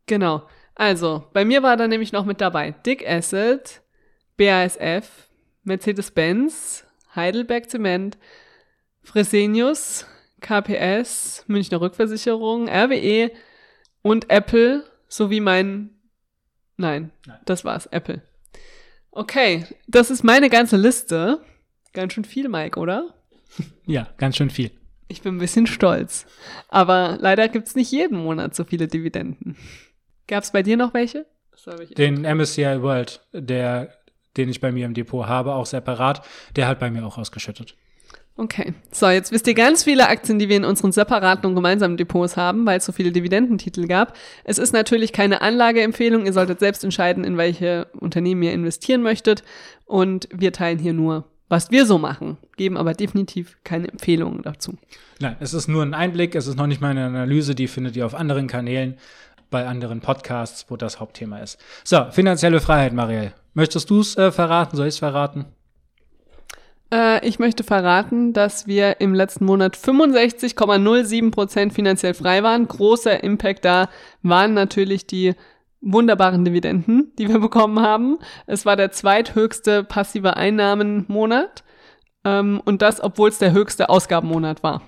Genau. 0.05 0.43
Also, 0.75 1.23
bei 1.33 1.45
mir 1.45 1.63
war 1.63 1.77
da 1.77 1.87
nämlich 1.87 2.11
noch 2.11 2.25
mit 2.25 2.41
dabei 2.41 2.71
Dick 2.85 3.07
Acid, 3.07 3.81
BASF, 4.37 5.29
Mercedes-Benz, 5.63 6.85
Heidelberg 7.15 7.69
Zement, 7.69 8.17
Fresenius, 9.03 10.07
KPS, 10.41 11.45
Münchner 11.47 11.81
Rückversicherung, 11.81 12.67
RWE 12.67 13.31
und 14.01 14.29
Apple 14.29 14.83
sowie 15.07 15.39
mein 15.39 15.91
Nein, 16.75 17.11
Nein, 17.27 17.39
das 17.45 17.63
war's, 17.63 17.85
Apple. 17.87 18.21
Okay, 19.11 19.65
das 19.87 20.09
ist 20.09 20.23
meine 20.23 20.49
ganze 20.49 20.75
Liste. 20.75 21.39
Ganz 21.93 22.13
schön 22.13 22.25
viel, 22.25 22.49
Mike, 22.49 22.79
oder? 22.79 23.13
Ja, 23.85 24.09
ganz 24.17 24.37
schön 24.37 24.49
viel. 24.49 24.71
Ich 25.07 25.21
bin 25.21 25.35
ein 25.35 25.39
bisschen 25.39 25.67
stolz. 25.67 26.25
Aber 26.69 27.17
leider 27.19 27.47
gibt's 27.47 27.75
nicht 27.75 27.91
jeden 27.91 28.17
Monat 28.17 28.55
so 28.55 28.63
viele 28.63 28.87
Dividenden. 28.87 29.55
Gab 30.27 30.43
es 30.43 30.51
bei 30.51 30.63
dir 30.63 30.77
noch 30.77 30.93
welche? 30.93 31.25
Den 31.97 32.21
MSCI 32.21 32.81
World, 32.81 33.21
der, 33.31 33.93
den 34.35 34.49
ich 34.49 34.59
bei 34.59 34.71
mir 34.71 34.85
im 34.85 34.93
Depot 34.93 35.27
habe, 35.27 35.53
auch 35.53 35.65
separat, 35.65 36.25
der 36.55 36.67
hat 36.67 36.79
bei 36.79 36.89
mir 36.89 37.05
auch 37.05 37.17
ausgeschüttet. 37.17 37.75
Okay. 38.35 38.73
So, 38.91 39.07
jetzt 39.09 39.31
wisst 39.31 39.45
ihr 39.45 39.53
ganz 39.53 39.83
viele 39.83 40.07
Aktien, 40.07 40.39
die 40.39 40.49
wir 40.49 40.57
in 40.57 40.65
unseren 40.65 40.91
separaten 40.91 41.45
und 41.45 41.55
gemeinsamen 41.55 41.97
Depots 41.97 42.35
haben, 42.35 42.65
weil 42.65 42.79
es 42.79 42.85
so 42.85 42.91
viele 42.91 43.11
Dividendentitel 43.11 43.85
gab. 43.85 44.17
Es 44.43 44.57
ist 44.57 44.73
natürlich 44.73 45.13
keine 45.13 45.41
Anlageempfehlung. 45.41 46.25
Ihr 46.25 46.33
solltet 46.33 46.59
selbst 46.59 46.83
entscheiden, 46.83 47.23
in 47.23 47.37
welche 47.37 47.87
Unternehmen 47.99 48.41
ihr 48.41 48.53
investieren 48.53 49.03
möchtet. 49.03 49.43
Und 49.85 50.27
wir 50.33 50.51
teilen 50.51 50.79
hier 50.79 50.93
nur, 50.93 51.25
was 51.47 51.69
wir 51.69 51.85
so 51.85 51.99
machen, 51.99 52.37
geben 52.57 52.77
aber 52.77 52.95
definitiv 52.95 53.57
keine 53.63 53.89
Empfehlungen 53.89 54.41
dazu. 54.41 54.73
Nein, 55.19 55.35
es 55.39 55.53
ist 55.53 55.67
nur 55.67 55.83
ein 55.83 55.93
Einblick. 55.93 56.33
Es 56.33 56.47
ist 56.47 56.57
noch 56.57 56.65
nicht 56.65 56.81
mal 56.81 56.89
eine 56.89 57.05
Analyse. 57.05 57.53
Die 57.53 57.67
findet 57.67 57.95
ihr 57.95 58.07
auf 58.07 58.15
anderen 58.15 58.47
Kanälen, 58.47 58.97
bei 59.53 59.67
anderen 59.67 60.01
Podcasts, 60.01 60.65
wo 60.67 60.75
das 60.75 60.99
Hauptthema 60.99 61.37
ist. 61.37 61.57
So, 61.85 62.07
finanzielle 62.09 62.59
Freiheit, 62.59 62.91
Marielle. 62.91 63.33
Möchtest 63.53 63.89
du 63.89 63.99
es 64.01 64.17
äh, 64.17 64.31
verraten? 64.31 64.75
Soll 64.75 64.87
ich 64.87 64.95
es 64.95 64.99
verraten? 64.99 65.45
Äh, 66.91 67.25
ich 67.25 67.37
möchte 67.37 67.63
verraten, 67.63 68.33
dass 68.33 68.65
wir 68.65 68.99
im 68.99 69.13
letzten 69.13 69.45
Monat 69.45 69.77
65,07 69.77 71.31
Prozent 71.31 71.71
finanziell 71.71 72.15
frei 72.15 72.41
waren. 72.41 72.67
Großer 72.67 73.23
Impact 73.23 73.63
da 73.63 73.89
waren 74.23 74.55
natürlich 74.55 75.05
die 75.05 75.35
wunderbaren 75.81 76.43
Dividenden, 76.43 77.13
die 77.19 77.29
wir 77.29 77.39
bekommen 77.47 77.79
haben. 77.79 78.17
Es 78.47 78.65
war 78.65 78.75
der 78.75 78.91
zweithöchste 78.91 79.83
passive 79.83 80.35
Einnahmenmonat. 80.35 81.63
Ähm, 82.25 82.59
und 82.65 82.81
das, 82.81 83.03
obwohl 83.03 83.29
es 83.29 83.37
der 83.37 83.51
höchste 83.51 83.89
Ausgabenmonat 83.89 84.63
war. 84.63 84.81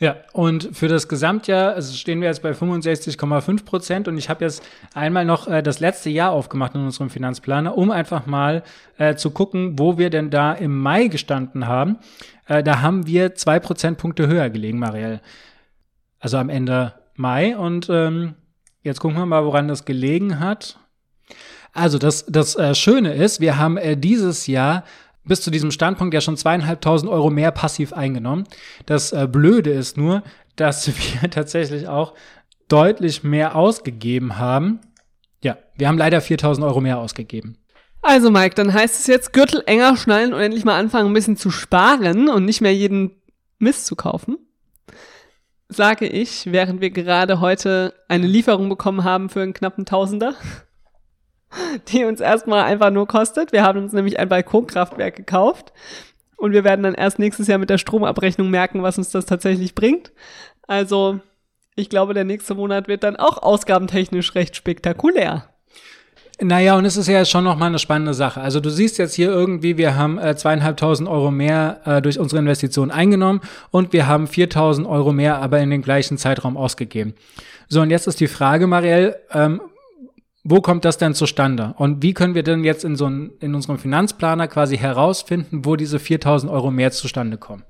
Ja, 0.00 0.16
und 0.32 0.76
für 0.76 0.86
das 0.86 1.08
Gesamtjahr 1.08 1.74
also 1.74 1.92
stehen 1.92 2.20
wir 2.20 2.28
jetzt 2.28 2.42
bei 2.42 2.52
65,5 2.52 3.64
Prozent 3.64 4.06
und 4.06 4.16
ich 4.16 4.28
habe 4.28 4.44
jetzt 4.44 4.62
einmal 4.94 5.24
noch 5.24 5.48
äh, 5.48 5.60
das 5.60 5.80
letzte 5.80 6.08
Jahr 6.08 6.30
aufgemacht 6.30 6.76
in 6.76 6.82
unserem 6.82 7.10
Finanzplaner, 7.10 7.76
um 7.76 7.90
einfach 7.90 8.24
mal 8.24 8.62
äh, 8.96 9.16
zu 9.16 9.32
gucken, 9.32 9.76
wo 9.76 9.98
wir 9.98 10.10
denn 10.10 10.30
da 10.30 10.52
im 10.52 10.78
Mai 10.78 11.08
gestanden 11.08 11.66
haben. 11.66 11.98
Äh, 12.46 12.62
da 12.62 12.80
haben 12.80 13.08
wir 13.08 13.34
zwei 13.34 13.58
Prozentpunkte 13.58 14.28
höher 14.28 14.50
gelegen, 14.50 14.78
Marielle. 14.78 15.20
Also 16.20 16.36
am 16.38 16.48
Ende 16.48 16.94
Mai 17.16 17.56
und 17.56 17.88
ähm, 17.90 18.34
jetzt 18.82 19.00
gucken 19.00 19.18
wir 19.18 19.26
mal, 19.26 19.44
woran 19.44 19.66
das 19.66 19.84
gelegen 19.84 20.38
hat. 20.38 20.78
Also 21.72 21.98
das, 21.98 22.24
das 22.26 22.54
äh, 22.54 22.74
Schöne 22.76 23.14
ist, 23.14 23.40
wir 23.40 23.58
haben 23.58 23.76
äh, 23.76 23.96
dieses 23.96 24.46
Jahr 24.46 24.84
bis 25.28 25.42
zu 25.42 25.50
diesem 25.50 25.70
Standpunkt 25.70 26.14
ja 26.14 26.20
schon 26.20 26.36
zweieinhalbtausend 26.36 27.10
Euro 27.10 27.30
mehr 27.30 27.52
passiv 27.52 27.92
eingenommen. 27.92 28.44
Das 28.86 29.12
äh, 29.12 29.28
Blöde 29.30 29.70
ist 29.70 29.96
nur, 29.96 30.22
dass 30.56 30.88
wir 31.22 31.30
tatsächlich 31.30 31.88
auch 31.88 32.14
deutlich 32.68 33.22
mehr 33.22 33.54
ausgegeben 33.54 34.38
haben. 34.38 34.80
Ja, 35.42 35.56
wir 35.76 35.88
haben 35.88 35.98
leider 35.98 36.20
4000 36.20 36.66
Euro 36.66 36.80
mehr 36.80 36.98
ausgegeben. 36.98 37.56
Also 38.02 38.30
Mike, 38.30 38.54
dann 38.54 38.72
heißt 38.72 39.00
es 39.00 39.06
jetzt 39.06 39.32
Gürtel 39.32 39.62
enger 39.66 39.96
schnallen 39.96 40.32
und 40.32 40.40
endlich 40.40 40.64
mal 40.64 40.78
anfangen, 40.78 41.10
ein 41.10 41.14
bisschen 41.14 41.36
zu 41.36 41.50
sparen 41.50 42.28
und 42.28 42.44
nicht 42.44 42.60
mehr 42.60 42.74
jeden 42.74 43.10
Mist 43.58 43.86
zu 43.86 43.96
kaufen. 43.96 44.38
Sage 45.68 46.06
ich, 46.06 46.50
während 46.50 46.80
wir 46.80 46.90
gerade 46.90 47.40
heute 47.40 47.92
eine 48.08 48.26
Lieferung 48.26 48.68
bekommen 48.68 49.04
haben 49.04 49.28
für 49.28 49.42
einen 49.42 49.52
knappen 49.52 49.84
Tausender 49.84 50.34
die 51.88 52.04
uns 52.04 52.20
erstmal 52.20 52.64
einfach 52.64 52.90
nur 52.90 53.06
kostet. 53.06 53.52
Wir 53.52 53.62
haben 53.62 53.82
uns 53.82 53.92
nämlich 53.92 54.18
ein 54.18 54.28
Balkonkraftwerk 54.28 55.16
gekauft 55.16 55.72
und 56.36 56.52
wir 56.52 56.64
werden 56.64 56.82
dann 56.82 56.94
erst 56.94 57.18
nächstes 57.18 57.48
Jahr 57.48 57.58
mit 57.58 57.70
der 57.70 57.78
Stromabrechnung 57.78 58.50
merken, 58.50 58.82
was 58.82 58.98
uns 58.98 59.10
das 59.10 59.26
tatsächlich 59.26 59.74
bringt. 59.74 60.12
Also, 60.66 61.20
ich 61.74 61.88
glaube, 61.88 62.14
der 62.14 62.24
nächste 62.24 62.54
Monat 62.54 62.88
wird 62.88 63.02
dann 63.02 63.16
auch 63.16 63.42
ausgabentechnisch 63.42 64.34
recht 64.34 64.56
spektakulär. 64.56 65.48
Naja, 66.40 66.76
und 66.76 66.84
es 66.84 66.96
ist 66.96 67.08
ja 67.08 67.24
schon 67.24 67.42
nochmal 67.42 67.68
eine 67.68 67.80
spannende 67.80 68.14
Sache. 68.14 68.40
Also 68.40 68.60
du 68.60 68.70
siehst 68.70 68.98
jetzt 68.98 69.14
hier 69.14 69.28
irgendwie, 69.28 69.76
wir 69.76 69.96
haben 69.96 70.18
äh, 70.18 70.36
zweieinhalbtausend 70.36 71.08
Euro 71.08 71.32
mehr 71.32 71.80
äh, 71.84 72.00
durch 72.00 72.20
unsere 72.20 72.38
Investitionen 72.38 72.92
eingenommen 72.92 73.40
und 73.72 73.92
wir 73.92 74.06
haben 74.06 74.28
4000 74.28 74.86
Euro 74.86 75.12
mehr 75.12 75.42
aber 75.42 75.58
in 75.58 75.70
den 75.70 75.82
gleichen 75.82 76.16
Zeitraum 76.16 76.56
ausgegeben. 76.56 77.14
So, 77.68 77.80
und 77.80 77.90
jetzt 77.90 78.06
ist 78.06 78.20
die 78.20 78.28
Frage, 78.28 78.68
Marielle, 78.68 79.18
ähm, 79.32 79.60
wo 80.44 80.60
kommt 80.60 80.84
das 80.84 80.98
denn 80.98 81.14
zustande? 81.14 81.74
Und 81.76 82.02
wie 82.02 82.14
können 82.14 82.34
wir 82.34 82.42
denn 82.42 82.64
jetzt 82.64 82.84
in 82.84 82.96
so 82.96 83.06
ein, 83.06 83.32
in 83.40 83.54
unserem 83.54 83.78
Finanzplaner 83.78 84.48
quasi 84.48 84.76
herausfinden, 84.76 85.64
wo 85.64 85.76
diese 85.76 85.98
4000 85.98 86.50
Euro 86.50 86.70
mehr 86.70 86.90
zustande 86.90 87.36
kommen? 87.36 87.64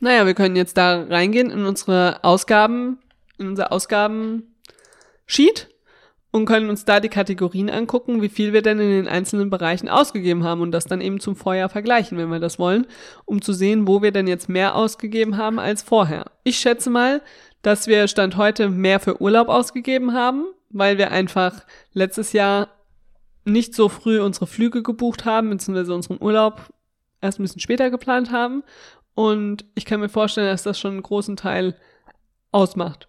Naja, 0.00 0.26
wir 0.26 0.34
können 0.34 0.54
jetzt 0.54 0.76
da 0.76 1.02
reingehen 1.02 1.50
in 1.50 1.64
unsere 1.64 2.22
Ausgaben, 2.22 2.98
in 3.38 3.48
unser 3.48 3.72
Ausgaben-Sheet 3.72 5.68
und 6.30 6.44
können 6.44 6.70
uns 6.70 6.84
da 6.84 7.00
die 7.00 7.08
Kategorien 7.08 7.70
angucken, 7.70 8.22
wie 8.22 8.28
viel 8.28 8.52
wir 8.52 8.62
denn 8.62 8.78
in 8.78 8.90
den 8.90 9.08
einzelnen 9.08 9.50
Bereichen 9.50 9.88
ausgegeben 9.88 10.44
haben 10.44 10.60
und 10.60 10.72
das 10.72 10.84
dann 10.84 11.00
eben 11.00 11.18
zum 11.20 11.34
Vorjahr 11.34 11.68
vergleichen, 11.68 12.18
wenn 12.18 12.28
wir 12.28 12.38
das 12.38 12.58
wollen, 12.58 12.86
um 13.24 13.42
zu 13.42 13.52
sehen, 13.52 13.88
wo 13.88 14.02
wir 14.02 14.12
denn 14.12 14.28
jetzt 14.28 14.48
mehr 14.48 14.76
ausgegeben 14.76 15.36
haben 15.36 15.58
als 15.58 15.82
vorher. 15.82 16.26
Ich 16.44 16.58
schätze 16.58 16.90
mal, 16.90 17.22
dass 17.62 17.88
wir 17.88 18.06
Stand 18.06 18.36
heute 18.36 18.68
mehr 18.68 19.00
für 19.00 19.20
Urlaub 19.20 19.48
ausgegeben 19.48 20.12
haben, 20.12 20.44
weil 20.70 20.98
wir 20.98 21.10
einfach 21.10 21.64
letztes 21.92 22.32
Jahr 22.32 22.68
nicht 23.44 23.74
so 23.74 23.88
früh 23.88 24.20
unsere 24.20 24.46
Flüge 24.46 24.82
gebucht 24.82 25.24
haben, 25.24 25.50
beziehungsweise 25.50 25.94
unseren 25.94 26.20
Urlaub 26.20 26.60
erst 27.20 27.38
ein 27.38 27.42
bisschen 27.42 27.60
später 27.60 27.90
geplant 27.90 28.30
haben. 28.30 28.62
Und 29.14 29.64
ich 29.74 29.84
kann 29.84 30.00
mir 30.00 30.08
vorstellen, 30.08 30.48
dass 30.48 30.62
das 30.62 30.78
schon 30.78 30.92
einen 30.92 31.02
großen 31.02 31.36
Teil 31.36 31.74
ausmacht. 32.52 33.08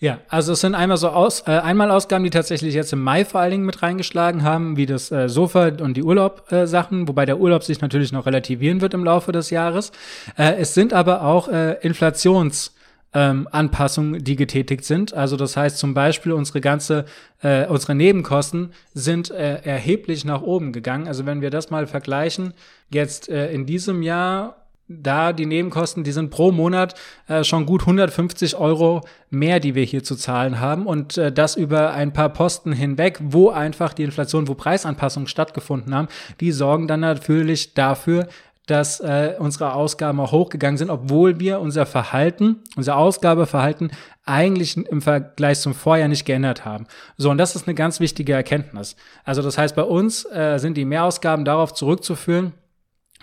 Ja, 0.00 0.20
also 0.28 0.52
es 0.52 0.60
sind 0.60 0.76
einmal 0.76 0.96
so 0.96 1.08
aus, 1.08 1.40
äh, 1.48 1.50
einmal 1.50 1.90
Ausgaben, 1.90 2.22
die 2.22 2.30
tatsächlich 2.30 2.72
jetzt 2.72 2.92
im 2.92 3.02
Mai 3.02 3.24
vor 3.24 3.40
allen 3.40 3.50
Dingen 3.50 3.66
mit 3.66 3.82
reingeschlagen 3.82 4.44
haben, 4.44 4.76
wie 4.76 4.86
das 4.86 5.10
äh, 5.10 5.28
Sofa 5.28 5.72
und 5.80 5.96
die 5.96 6.04
Urlaub-Sachen, 6.04 7.02
äh, 7.02 7.08
wobei 7.08 7.26
der 7.26 7.40
Urlaub 7.40 7.64
sich 7.64 7.80
natürlich 7.80 8.12
noch 8.12 8.24
relativieren 8.24 8.80
wird 8.80 8.94
im 8.94 9.02
Laufe 9.02 9.32
des 9.32 9.50
Jahres. 9.50 9.90
Äh, 10.36 10.54
es 10.58 10.74
sind 10.74 10.92
aber 10.92 11.22
auch 11.22 11.48
äh, 11.48 11.78
Inflations- 11.82 12.70
ähm, 13.14 13.48
Anpassungen, 13.50 14.22
die 14.22 14.36
getätigt 14.36 14.84
sind. 14.84 15.14
Also 15.14 15.36
das 15.36 15.56
heißt 15.56 15.78
zum 15.78 15.94
Beispiel 15.94 16.32
unsere 16.32 16.60
ganze, 16.60 17.04
äh, 17.42 17.66
unsere 17.66 17.94
Nebenkosten 17.94 18.72
sind 18.94 19.30
äh, 19.30 19.62
erheblich 19.62 20.24
nach 20.24 20.42
oben 20.42 20.72
gegangen. 20.72 21.08
Also 21.08 21.26
wenn 21.26 21.40
wir 21.40 21.50
das 21.50 21.70
mal 21.70 21.86
vergleichen, 21.86 22.54
jetzt 22.90 23.28
äh, 23.28 23.50
in 23.50 23.66
diesem 23.66 24.02
Jahr 24.02 24.56
da 24.88 25.34
die 25.34 25.46
Nebenkosten, 25.46 26.02
die 26.02 26.12
sind 26.12 26.30
pro 26.30 26.50
Monat 26.50 26.94
äh, 27.28 27.44
schon 27.44 27.66
gut 27.66 27.82
150 27.82 28.56
Euro 28.56 29.02
mehr, 29.30 29.60
die 29.60 29.74
wir 29.74 29.84
hier 29.84 30.02
zu 30.02 30.16
zahlen 30.16 30.60
haben 30.60 30.86
und 30.86 31.18
äh, 31.18 31.30
das 31.30 31.56
über 31.56 31.92
ein 31.92 32.14
paar 32.14 32.30
Posten 32.30 32.72
hinweg, 32.72 33.18
wo 33.22 33.50
einfach 33.50 33.92
die 33.92 34.04
Inflation, 34.04 34.48
wo 34.48 34.54
Preisanpassungen 34.54 35.26
stattgefunden 35.26 35.94
haben, 35.94 36.08
die 36.40 36.52
sorgen 36.52 36.88
dann 36.88 37.00
natürlich 37.00 37.74
dafür, 37.74 38.28
dass 38.68 39.00
äh, 39.00 39.34
unsere 39.38 39.72
Ausgaben 39.72 40.20
auch 40.20 40.30
hochgegangen 40.30 40.76
sind, 40.76 40.90
obwohl 40.90 41.40
wir 41.40 41.60
unser 41.60 41.86
Verhalten, 41.86 42.62
unser 42.76 42.96
Ausgabeverhalten 42.96 43.90
eigentlich 44.24 44.76
im 44.76 45.00
Vergleich 45.00 45.60
zum 45.60 45.74
Vorjahr 45.74 46.08
nicht 46.08 46.26
geändert 46.26 46.64
haben. 46.64 46.86
So, 47.16 47.30
und 47.30 47.38
das 47.38 47.56
ist 47.56 47.66
eine 47.66 47.74
ganz 47.74 47.98
wichtige 47.98 48.34
Erkenntnis. 48.34 48.94
Also 49.24 49.40
das 49.40 49.56
heißt, 49.56 49.74
bei 49.74 49.82
uns 49.82 50.24
äh, 50.26 50.58
sind 50.58 50.76
die 50.76 50.84
Mehrausgaben 50.84 51.46
darauf 51.46 51.72
zurückzuführen, 51.72 52.52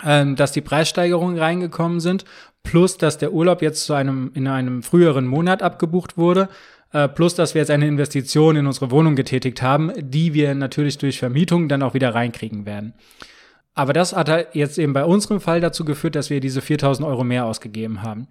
ähm, 0.03 0.35
dass 0.35 0.51
die 0.51 0.61
Preissteigerungen 0.61 1.37
reingekommen 1.37 1.99
sind, 1.99 2.25
plus 2.63 2.97
dass 2.97 3.19
der 3.19 3.31
Urlaub 3.31 3.61
jetzt 3.61 3.85
zu 3.85 3.93
einem, 3.93 4.31
in 4.33 4.47
einem 4.47 4.81
früheren 4.81 5.27
Monat 5.27 5.61
abgebucht 5.61 6.17
wurde, 6.17 6.49
äh, 6.91 7.07
plus 7.07 7.35
dass 7.35 7.53
wir 7.53 7.61
jetzt 7.61 7.71
eine 7.71 7.87
Investition 7.87 8.55
in 8.55 8.65
unsere 8.65 8.89
Wohnung 8.89 9.15
getätigt 9.15 9.61
haben, 9.61 9.91
die 9.95 10.33
wir 10.33 10.55
natürlich 10.55 10.97
durch 10.97 11.19
Vermietung 11.19 11.69
dann 11.69 11.83
auch 11.83 11.93
wieder 11.93 12.15
reinkriegen 12.15 12.65
werden. 12.65 12.95
Aber 13.75 13.93
das 13.93 14.15
hat 14.15 14.29
halt 14.29 14.47
jetzt 14.53 14.79
eben 14.79 14.93
bei 14.93 15.03
unserem 15.03 15.41
Fall 15.41 15.61
dazu 15.61 15.85
geführt, 15.85 16.15
dass 16.15 16.29
wir 16.29 16.39
diese 16.39 16.61
4000 16.61 17.07
Euro 17.07 17.23
mehr 17.23 17.45
ausgegeben 17.45 18.01
haben. 18.01 18.27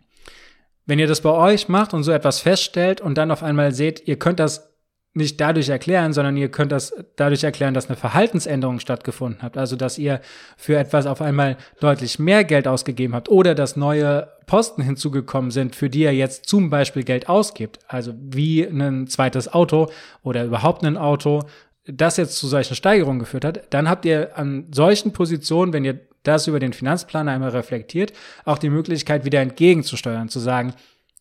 Wenn 0.86 0.98
ihr 0.98 1.06
das 1.06 1.20
bei 1.20 1.30
euch 1.30 1.68
macht 1.68 1.94
und 1.94 2.02
so 2.02 2.12
etwas 2.12 2.40
feststellt 2.40 3.00
und 3.00 3.16
dann 3.16 3.30
auf 3.30 3.42
einmal 3.42 3.72
seht, 3.72 4.08
ihr 4.08 4.18
könnt 4.18 4.40
das 4.40 4.74
nicht 5.14 5.40
dadurch 5.40 5.68
erklären, 5.68 6.12
sondern 6.12 6.36
ihr 6.36 6.50
könnt 6.50 6.72
das 6.72 6.92
dadurch 7.16 7.44
erklären, 7.44 7.72
dass 7.72 7.86
eine 7.86 7.96
Verhaltensänderung 7.96 8.80
stattgefunden 8.80 9.42
hat. 9.42 9.56
Also, 9.56 9.76
dass 9.76 9.96
ihr 9.96 10.20
für 10.56 10.76
etwas 10.76 11.06
auf 11.06 11.22
einmal 11.22 11.56
deutlich 11.80 12.18
mehr 12.18 12.42
Geld 12.42 12.66
ausgegeben 12.66 13.14
habt 13.14 13.28
oder 13.28 13.54
dass 13.54 13.76
neue 13.76 14.28
Posten 14.46 14.82
hinzugekommen 14.82 15.52
sind, 15.52 15.76
für 15.76 15.88
die 15.88 16.02
ihr 16.02 16.14
jetzt 16.14 16.46
zum 16.46 16.68
Beispiel 16.68 17.04
Geld 17.04 17.28
ausgibt. 17.28 17.78
Also, 17.86 18.12
wie 18.18 18.64
ein 18.64 19.06
zweites 19.06 19.52
Auto 19.52 19.88
oder 20.22 20.44
überhaupt 20.44 20.84
ein 20.84 20.96
Auto 20.96 21.44
das 21.86 22.16
jetzt 22.16 22.36
zu 22.36 22.46
solchen 22.46 22.74
Steigerungen 22.74 23.18
geführt 23.18 23.44
hat, 23.44 23.72
dann 23.74 23.88
habt 23.88 24.04
ihr 24.04 24.36
an 24.36 24.66
solchen 24.72 25.12
Positionen, 25.12 25.72
wenn 25.72 25.84
ihr 25.84 26.00
das 26.22 26.46
über 26.46 26.58
den 26.58 26.72
Finanzplaner 26.72 27.32
einmal 27.32 27.50
reflektiert, 27.50 28.12
auch 28.44 28.58
die 28.58 28.70
Möglichkeit, 28.70 29.24
wieder 29.24 29.40
entgegenzusteuern, 29.40 30.28
zu 30.28 30.40
sagen, 30.40 30.74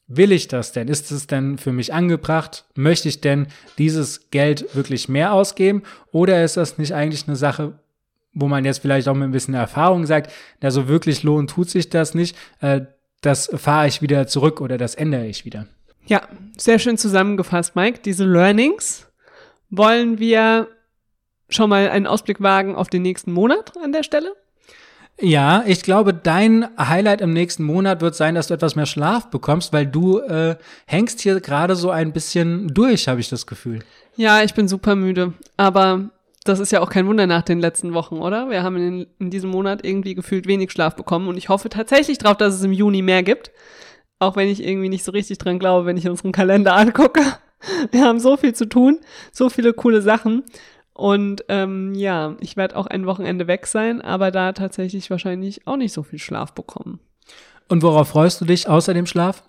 will 0.08 0.32
ich 0.32 0.48
das 0.48 0.72
denn? 0.72 0.88
Ist 0.88 1.12
es 1.12 1.28
denn 1.28 1.58
für 1.58 1.72
mich 1.72 1.94
angebracht? 1.94 2.66
Möchte 2.76 3.10
ich 3.10 3.22
denn 3.22 3.48
dieses 3.78 4.30
Geld 4.32 4.76
wirklich 4.76 5.10
mehr 5.10 5.34
ausgeben? 5.34 5.84
Oder 6.12 6.44
ist 6.44 6.58
das 6.58 6.78
nicht 6.78 6.94
eigentlich 6.94 7.28
eine 7.28 7.36
Sache, 7.36 7.74
wo 8.34 8.48
man 8.48 8.66
jetzt 8.66 8.80
vielleicht 8.80 9.08
auch 9.08 9.14
mit 9.14 9.24
ein 9.24 9.32
bisschen 9.32 9.54
Erfahrung 9.54 10.06
sagt, 10.06 10.32
na, 10.62 10.72
so 10.72 10.88
wirklich 10.88 11.24
lohnt 11.24 11.50
tut 11.50 11.70
sich 11.70 11.90
das 11.90 12.14
nicht, 12.14 12.36
äh, 12.62 12.82
das 13.22 13.50
fahre 13.56 13.88
ich 13.88 14.02
wieder 14.02 14.28
zurück 14.28 14.60
oder 14.60 14.78
das 14.78 14.96
ändere 14.96 15.28
ich 15.28 15.46
wieder. 15.46 15.68
Ja, 16.06 16.22
sehr 16.58 16.80
schön 16.80 16.98
zusammengefasst, 16.98 17.76
Mike. 17.76 18.00
Diese 18.04 18.26
Learnings, 18.26 19.08
wollen 19.76 20.20
wir 20.20 20.68
schon 21.50 21.70
mal 21.70 21.90
einen 21.90 22.08
Ausblick 22.08 22.42
wagen 22.42 22.76
auf 22.76 22.90
den 22.90 23.02
nächsten 23.02 23.32
Monat 23.32 23.74
an 23.84 23.92
der 23.92 24.04
Stelle? 24.04 24.34
Ja, 25.20 25.64
ich 25.68 25.84
glaube, 25.84 26.14
dein 26.14 26.68
Highlight 26.78 27.22
im 27.22 27.34
nächsten 27.34 27.64
Monat 27.64 28.02
wird 28.02 28.16
sein, 28.16 28.36
dass 28.36 28.48
du 28.48 28.56
etwas 28.56 28.76
mehr 28.76 28.88
Schlaf 28.88 29.30
bekommst, 29.30 29.72
weil 29.72 29.86
du 29.86 30.20
äh, 30.20 30.56
hängst 30.88 31.22
hier 31.22 31.40
gerade 31.40 31.76
so 31.76 31.92
ein 31.92 32.14
bisschen 32.14 32.74
durch, 32.74 33.08
habe 33.08 33.20
ich 33.20 33.30
das 33.30 33.46
Gefühl. 33.46 33.80
Ja, 34.16 34.44
ich 34.44 34.54
bin 34.54 34.68
super 34.68 34.96
müde. 34.96 35.34
Aber 35.56 36.10
das 36.44 36.60
ist 36.60 36.72
ja 36.72 36.82
auch 36.82 36.90
kein 36.90 37.08
Wunder 37.08 37.28
nach 37.28 37.44
den 37.44 37.60
letzten 37.60 37.94
Wochen, 37.94 38.18
oder? 38.18 38.50
Wir 38.50 38.64
haben 38.64 38.76
in, 38.76 39.08
in 39.20 39.30
diesem 39.30 39.52
Monat 39.52 39.86
irgendwie 39.86 40.16
gefühlt 40.16 40.48
wenig 40.48 40.72
Schlaf 40.72 40.96
bekommen 40.96 41.28
und 41.28 41.38
ich 41.38 41.50
hoffe 41.50 41.70
tatsächlich 41.70 42.18
drauf, 42.18 42.38
dass 42.38 42.56
es 42.56 42.64
im 42.64 42.74
Juni 42.74 43.02
mehr 43.02 43.24
gibt. 43.24 43.52
Auch 44.20 44.36
wenn 44.36 44.50
ich 44.50 44.64
irgendwie 44.64 44.90
nicht 44.90 45.04
so 45.04 45.12
richtig 45.12 45.38
dran 45.38 45.60
glaube, 45.60 45.86
wenn 45.86 45.98
ich 45.98 46.08
unseren 46.08 46.32
Kalender 46.32 46.76
angucke. 46.76 47.22
Wir 47.92 48.06
haben 48.06 48.20
so 48.20 48.38
viel 48.38 48.54
zu 48.54 48.68
tun, 48.68 49.00
so 49.32 49.50
viele 49.50 49.74
coole 49.74 50.02
Sachen. 50.02 50.44
Und 50.94 51.44
ähm, 51.50 51.96
ja, 51.96 52.36
ich 52.40 52.56
werde 52.56 52.76
auch 52.76 52.86
ein 52.86 53.06
Wochenende 53.08 53.48
weg 53.48 53.66
sein, 53.66 54.02
aber 54.02 54.30
da 54.30 54.54
tatsächlich 54.54 55.10
wahrscheinlich 55.10 55.66
auch 55.66 55.78
nicht 55.78 55.94
so 55.94 56.04
viel 56.04 56.20
Schlaf 56.20 56.54
bekommen. 56.54 57.00
Und 57.68 57.82
worauf 57.82 58.10
freust 58.10 58.42
du 58.42 58.46
dich 58.46 58.68
außer 58.68 58.94
dem 58.94 59.08
Schlaf? 59.08 59.44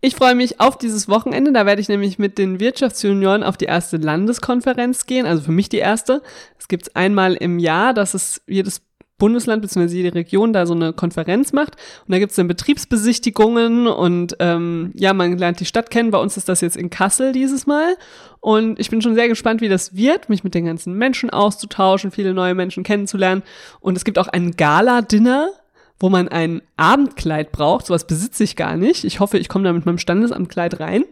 Ich 0.00 0.14
freue 0.14 0.34
mich 0.34 0.60
auf 0.60 0.76
dieses 0.76 1.08
Wochenende. 1.08 1.52
Da 1.52 1.66
werde 1.66 1.80
ich 1.80 1.88
nämlich 1.88 2.18
mit 2.18 2.38
den 2.38 2.60
Wirtschaftsjunioren 2.60 3.42
auf 3.42 3.56
die 3.56 3.64
erste 3.64 3.96
Landeskonferenz 3.96 5.06
gehen. 5.06 5.26
Also 5.26 5.42
für 5.42 5.52
mich 5.52 5.68
die 5.68 5.78
erste. 5.78 6.22
Es 6.58 6.68
gibt 6.68 6.94
einmal 6.96 7.34
im 7.34 7.58
Jahr, 7.58 7.94
dass 7.94 8.14
es 8.14 8.42
jedes 8.46 8.82
Bundesland 9.18 9.62
bzw. 9.62 9.94
jede 9.94 10.14
Region 10.14 10.52
da 10.52 10.66
so 10.66 10.74
eine 10.74 10.92
Konferenz 10.92 11.52
macht. 11.52 11.76
Und 12.06 12.12
da 12.12 12.18
gibt 12.18 12.30
es 12.30 12.36
dann 12.36 12.48
Betriebsbesichtigungen 12.48 13.86
und 13.86 14.36
ähm, 14.40 14.92
ja, 14.94 15.14
man 15.14 15.38
lernt 15.38 15.60
die 15.60 15.64
Stadt 15.64 15.90
kennen. 15.90 16.10
Bei 16.10 16.18
uns 16.18 16.36
ist 16.36 16.48
das 16.48 16.60
jetzt 16.60 16.76
in 16.76 16.90
Kassel 16.90 17.32
dieses 17.32 17.66
Mal. 17.66 17.96
Und 18.40 18.78
ich 18.78 18.90
bin 18.90 19.00
schon 19.00 19.14
sehr 19.14 19.28
gespannt, 19.28 19.60
wie 19.60 19.68
das 19.68 19.96
wird, 19.96 20.28
mich 20.28 20.44
mit 20.44 20.54
den 20.54 20.66
ganzen 20.66 20.94
Menschen 20.94 21.30
auszutauschen, 21.30 22.10
viele 22.10 22.34
neue 22.34 22.54
Menschen 22.54 22.84
kennenzulernen. 22.84 23.42
Und 23.80 23.96
es 23.96 24.04
gibt 24.04 24.18
auch 24.18 24.28
ein 24.28 24.52
Gala-Dinner, 24.52 25.50
wo 25.98 26.10
man 26.10 26.28
ein 26.28 26.60
Abendkleid 26.76 27.52
braucht. 27.52 27.86
Sowas 27.86 28.06
besitze 28.06 28.44
ich 28.44 28.54
gar 28.54 28.76
nicht. 28.76 29.04
Ich 29.04 29.20
hoffe, 29.20 29.38
ich 29.38 29.48
komme 29.48 29.64
da 29.64 29.72
mit 29.72 29.86
meinem 29.86 29.98
Standesamtkleid 29.98 30.78
rein. 30.78 31.04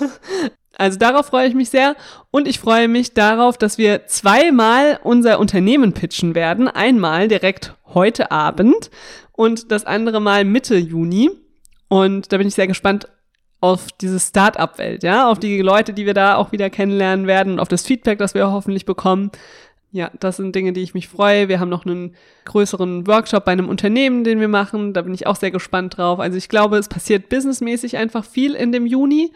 Also 0.80 0.98
darauf 0.98 1.26
freue 1.26 1.46
ich 1.46 1.54
mich 1.54 1.68
sehr 1.68 1.94
und 2.30 2.48
ich 2.48 2.58
freue 2.58 2.88
mich 2.88 3.12
darauf, 3.12 3.58
dass 3.58 3.76
wir 3.76 4.06
zweimal 4.06 4.98
unser 5.02 5.38
Unternehmen 5.38 5.92
pitchen 5.92 6.34
werden. 6.34 6.68
Einmal 6.68 7.28
direkt 7.28 7.74
heute 7.92 8.30
Abend 8.30 8.90
und 9.32 9.70
das 9.72 9.84
andere 9.84 10.20
Mal 10.20 10.46
Mitte 10.46 10.78
Juni. 10.78 11.32
Und 11.88 12.32
da 12.32 12.38
bin 12.38 12.48
ich 12.48 12.54
sehr 12.54 12.66
gespannt 12.66 13.08
auf 13.60 13.88
diese 14.00 14.18
Start-up-Welt, 14.18 15.02
ja, 15.02 15.28
auf 15.28 15.38
die 15.38 15.60
Leute, 15.60 15.92
die 15.92 16.06
wir 16.06 16.14
da 16.14 16.36
auch 16.36 16.50
wieder 16.50 16.70
kennenlernen 16.70 17.26
werden 17.26 17.52
und 17.52 17.60
auf 17.60 17.68
das 17.68 17.82
Feedback, 17.82 18.18
das 18.18 18.32
wir 18.32 18.50
hoffentlich 18.50 18.86
bekommen. 18.86 19.30
Ja, 19.92 20.10
das 20.18 20.38
sind 20.38 20.54
Dinge, 20.54 20.72
die 20.72 20.80
ich 20.80 20.94
mich 20.94 21.08
freue. 21.08 21.48
Wir 21.48 21.60
haben 21.60 21.68
noch 21.68 21.84
einen 21.84 22.14
größeren 22.46 23.06
Workshop 23.06 23.44
bei 23.44 23.52
einem 23.52 23.68
Unternehmen, 23.68 24.24
den 24.24 24.40
wir 24.40 24.48
machen. 24.48 24.94
Da 24.94 25.02
bin 25.02 25.12
ich 25.12 25.26
auch 25.26 25.36
sehr 25.36 25.50
gespannt 25.50 25.98
drauf. 25.98 26.20
Also 26.20 26.38
ich 26.38 26.48
glaube, 26.48 26.78
es 26.78 26.88
passiert 26.88 27.28
businessmäßig 27.28 27.98
einfach 27.98 28.24
viel 28.24 28.54
in 28.54 28.72
dem 28.72 28.86
Juni 28.86 29.32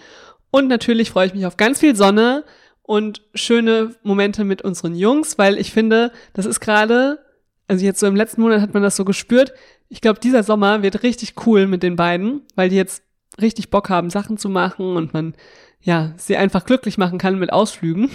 und 0.55 0.69
natürlich 0.69 1.11
freue 1.11 1.27
ich 1.27 1.35
mich 1.35 1.47
auf 1.47 1.57
ganz 1.57 1.81
viel 1.81 1.97
Sonne 1.97 2.45
und 2.83 3.23
schöne 3.35 3.97
Momente 4.05 4.45
mit 4.45 4.62
unseren 4.62 4.95
Jungs, 4.95 5.37
weil 5.37 5.59
ich 5.59 5.73
finde, 5.73 6.12
das 6.33 6.47
ist 6.47 6.61
gerade, 6.61 7.19
also 7.67 7.85
jetzt 7.85 7.99
so 7.99 8.07
im 8.07 8.14
letzten 8.14 8.40
Monat 8.40 8.61
hat 8.61 8.73
man 8.73 8.85
das 8.85 8.95
so 8.95 9.05
gespürt. 9.05 9.53
Ich 9.88 10.01
glaube, 10.01 10.21
dieser 10.21 10.45
Sommer 10.45 10.85
wird 10.85 11.03
richtig 11.03 11.35
cool 11.45 11.67
mit 11.67 11.83
den 11.83 11.97
beiden, 11.97 12.43
weil 12.55 12.69
die 12.69 12.77
jetzt 12.77 13.03
richtig 13.40 13.71
Bock 13.71 13.90
haben, 13.90 14.11
Sachen 14.11 14.38
zu 14.38 14.49
machen 14.49 14.95
und 14.95 15.12
man 15.12 15.35
ja 15.81 16.14
sie 16.19 16.37
einfach 16.37 16.64
glücklich 16.64 16.99
machen 16.99 17.19
kann 17.19 17.37
mit 17.40 17.53
Ausflügen. 17.53 18.09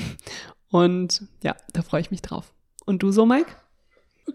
Und 0.71 1.23
ja, 1.43 1.57
da 1.73 1.81
freue 1.81 1.99
ich 1.99 2.09
mich 2.09 2.21
drauf. 2.21 2.53
Und 2.85 3.03
du 3.03 3.11
so, 3.11 3.25
Mike? 3.25 3.51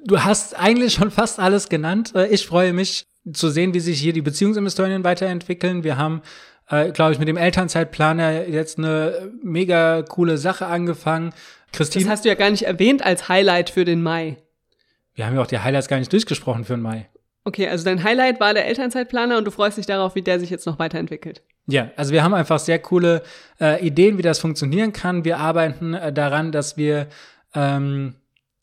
Du 0.05 0.21
hast 0.21 0.59
eigentlich 0.59 0.93
schon 0.93 1.11
fast 1.11 1.41
alles 1.41 1.71
genannt. 1.71 2.13
Äh, 2.15 2.27
ich 2.27 2.47
freue 2.47 2.75
mich 2.75 3.07
zu 3.33 3.49
sehen, 3.49 3.73
wie 3.73 3.81
sich 3.81 3.99
hier 3.99 4.13
die 4.13 4.21
Beziehungsinvestoren 4.21 5.05
weiterentwickeln. 5.05 5.85
Wir 5.85 5.97
haben 5.97 6.21
äh, 6.69 6.91
glaube 6.91 7.13
ich, 7.13 7.19
mit 7.19 7.29
dem 7.29 7.37
Elternzeitplaner 7.37 8.49
jetzt 8.49 8.79
eine 8.79 9.33
mega 9.43 10.03
coole 10.03 10.39
Sache 10.39 10.67
angefangen. 10.67 11.33
Christine. 11.73 12.05
Das 12.05 12.13
hast 12.13 12.25
du 12.25 12.29
ja 12.29 12.35
gar 12.35 12.51
nicht 12.51 12.63
erwähnt 12.65 13.05
als 13.05 13.29
Highlight 13.29 13.71
für 13.71 13.85
den 13.85 14.03
Mai. 14.03 14.37
Wir 15.15 15.27
haben 15.27 15.35
ja 15.35 15.43
auch 15.43 15.47
die 15.47 15.59
Highlights 15.59 15.89
gar 15.89 15.99
nicht 15.99 16.13
durchgesprochen 16.13 16.65
für 16.65 16.75
den 16.75 16.83
Mai. 16.83 17.09
Okay, 17.45 17.69
also 17.69 17.85
dein 17.85 18.03
Highlight 18.03 18.41
war 18.41 18.55
der 18.55 18.67
Elternzeitplaner 18.67 19.37
und 19.37 19.45
du 19.45 19.51
freust 19.51 19.77
dich 19.77 19.87
darauf, 19.87 20.15
wie 20.15 20.23
der 20.23 20.41
sich 20.41 20.51
jetzt 20.51 20.67
noch 20.67 20.79
weiterentwickelt. 20.79 21.43
Ja, 21.67 21.91
also 21.97 22.13
wir 22.13 22.23
haben 22.23 22.35
einfach 22.35 22.59
sehr 22.59 22.79
coole 22.79 23.23
äh, 23.61 23.85
Ideen, 23.87 24.17
wie 24.19 24.23
das 24.23 24.39
funktionieren 24.39 24.93
kann. 24.93 25.25
Wir 25.25 25.39
arbeiten 25.39 25.95
äh, 25.95 26.13
daran, 26.13 26.53
dass 26.53 26.77
wir 26.77 27.09
ähm, 27.55 28.15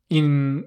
ihn 0.09 0.65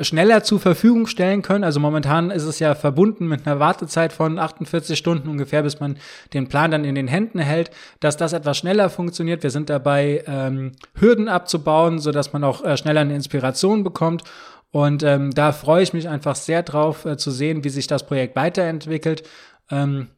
schneller 0.00 0.42
zur 0.42 0.60
Verfügung 0.60 1.06
stellen 1.06 1.42
können. 1.42 1.64
Also 1.64 1.80
momentan 1.80 2.30
ist 2.30 2.44
es 2.44 2.58
ja 2.58 2.74
verbunden 2.74 3.26
mit 3.26 3.46
einer 3.46 3.58
Wartezeit 3.58 4.12
von 4.12 4.38
48 4.38 4.98
Stunden 4.98 5.28
ungefähr, 5.28 5.62
bis 5.62 5.80
man 5.80 5.98
den 6.34 6.48
Plan 6.48 6.70
dann 6.70 6.84
in 6.84 6.94
den 6.94 7.08
Händen 7.08 7.38
hält, 7.38 7.70
dass 8.00 8.16
das 8.16 8.32
etwas 8.32 8.58
schneller 8.58 8.90
funktioniert. 8.90 9.42
Wir 9.42 9.50
sind 9.50 9.70
dabei, 9.70 10.22
ähm, 10.26 10.72
Hürden 10.94 11.28
abzubauen, 11.28 11.98
so 11.98 12.12
dass 12.12 12.32
man 12.32 12.44
auch 12.44 12.64
äh, 12.64 12.76
schneller 12.76 13.00
eine 13.00 13.14
Inspiration 13.14 13.84
bekommt. 13.84 14.24
Und 14.70 15.02
ähm, 15.02 15.30
da 15.30 15.52
freue 15.52 15.82
ich 15.82 15.92
mich 15.92 16.08
einfach 16.08 16.36
sehr 16.36 16.62
drauf 16.62 17.04
äh, 17.06 17.16
zu 17.16 17.30
sehen, 17.30 17.64
wie 17.64 17.70
sich 17.70 17.86
das 17.86 18.06
Projekt 18.06 18.36
weiterentwickelt. 18.36 19.22
Ähm, 19.70 20.08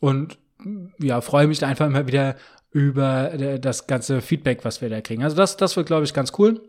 und 0.00 0.38
ja, 0.98 1.20
freue 1.20 1.46
mich 1.46 1.58
da 1.58 1.68
einfach 1.68 1.86
immer 1.86 2.06
wieder 2.06 2.36
über 2.72 3.32
äh, 3.32 3.60
das 3.60 3.86
ganze 3.86 4.20
Feedback, 4.20 4.64
was 4.64 4.80
wir 4.80 4.88
da 4.88 5.00
kriegen. 5.00 5.22
Also 5.22 5.36
das, 5.36 5.56
das 5.56 5.76
wird, 5.76 5.86
glaube 5.86 6.04
ich, 6.04 6.14
ganz 6.14 6.32
cool. 6.38 6.60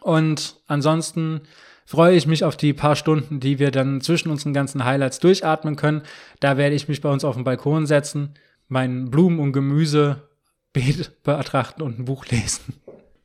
Und 0.00 0.56
ansonsten 0.66 1.42
freue 1.84 2.16
ich 2.16 2.26
mich 2.26 2.44
auf 2.44 2.56
die 2.56 2.72
paar 2.72 2.96
Stunden, 2.96 3.40
die 3.40 3.58
wir 3.58 3.70
dann 3.70 4.00
zwischen 4.00 4.30
unseren 4.30 4.52
ganzen 4.52 4.84
Highlights 4.84 5.18
durchatmen 5.18 5.76
können. 5.76 6.02
Da 6.38 6.56
werde 6.56 6.76
ich 6.76 6.88
mich 6.88 7.00
bei 7.00 7.10
uns 7.10 7.24
auf 7.24 7.34
den 7.34 7.44
Balkon 7.44 7.86
setzen, 7.86 8.34
mein 8.68 9.10
Blumen- 9.10 9.40
und 9.40 9.52
Gemüsebeet 9.52 11.22
betrachten 11.24 11.82
und 11.82 11.98
ein 11.98 12.04
Buch 12.04 12.26
lesen. 12.26 12.74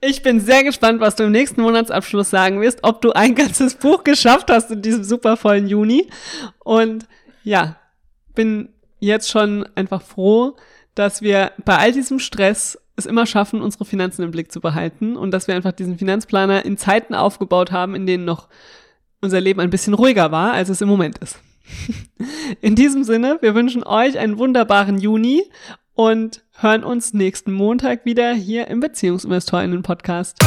Ich 0.02 0.22
bin 0.22 0.40
sehr 0.40 0.64
gespannt, 0.64 1.00
was 1.00 1.16
du 1.16 1.24
im 1.24 1.32
nächsten 1.32 1.62
Monatsabschluss 1.62 2.30
sagen 2.30 2.62
wirst, 2.62 2.80
ob 2.84 3.02
du 3.02 3.12
ein 3.12 3.36
ganzes 3.36 3.76
Buch 3.80 4.04
geschafft 4.04 4.50
hast 4.50 4.72
in 4.72 4.82
diesem 4.82 5.04
supervollen 5.04 5.68
Juni. 5.68 6.10
Und 6.60 7.08
ja, 7.44 7.78
bin 8.34 8.70
jetzt 9.00 9.30
schon 9.30 9.68
einfach 9.76 10.02
froh, 10.02 10.56
dass 10.96 11.22
wir 11.22 11.52
bei 11.64 11.78
all 11.78 11.92
diesem 11.92 12.20
Stress 12.20 12.80
es 12.96 13.06
immer 13.06 13.26
schaffen, 13.26 13.62
unsere 13.62 13.86
Finanzen 13.86 14.24
im 14.24 14.32
Blick 14.32 14.52
zu 14.52 14.62
behalten 14.62 15.18
und 15.18 15.32
dass 15.32 15.48
wir 15.48 15.56
einfach 15.56 15.74
diesen 15.74 15.98
Finanzplaner 15.98 16.66
in 16.66 16.78
Zeiten 16.78 17.14
aufgebaut 17.14 17.72
haben, 17.72 17.96
in 17.96 18.06
denen 18.06 18.26
noch 18.26 18.48
unser 19.22 19.42
Leben 19.42 19.60
ein 19.60 19.70
bisschen 19.70 19.94
ruhiger 19.94 20.32
war, 20.32 20.54
als 20.54 20.70
es 20.70 20.82
im 20.82 20.88
Moment 20.88 21.18
ist. 21.18 21.40
in 22.62 22.76
diesem 22.76 23.04
Sinne, 23.04 23.38
wir 23.42 23.56
wünschen 23.56 23.84
euch 23.84 24.18
einen 24.18 24.38
wunderbaren 24.38 24.98
Juni 24.98 25.44
und 25.94 26.44
hören 26.54 26.84
uns 26.84 27.14
nächsten 27.14 27.52
Montag 27.52 28.06
wieder 28.06 28.34
hier 28.34 28.68
im 28.68 28.80
Beziehungsinvestorinnen 28.80 29.82
Podcast. 29.82 30.38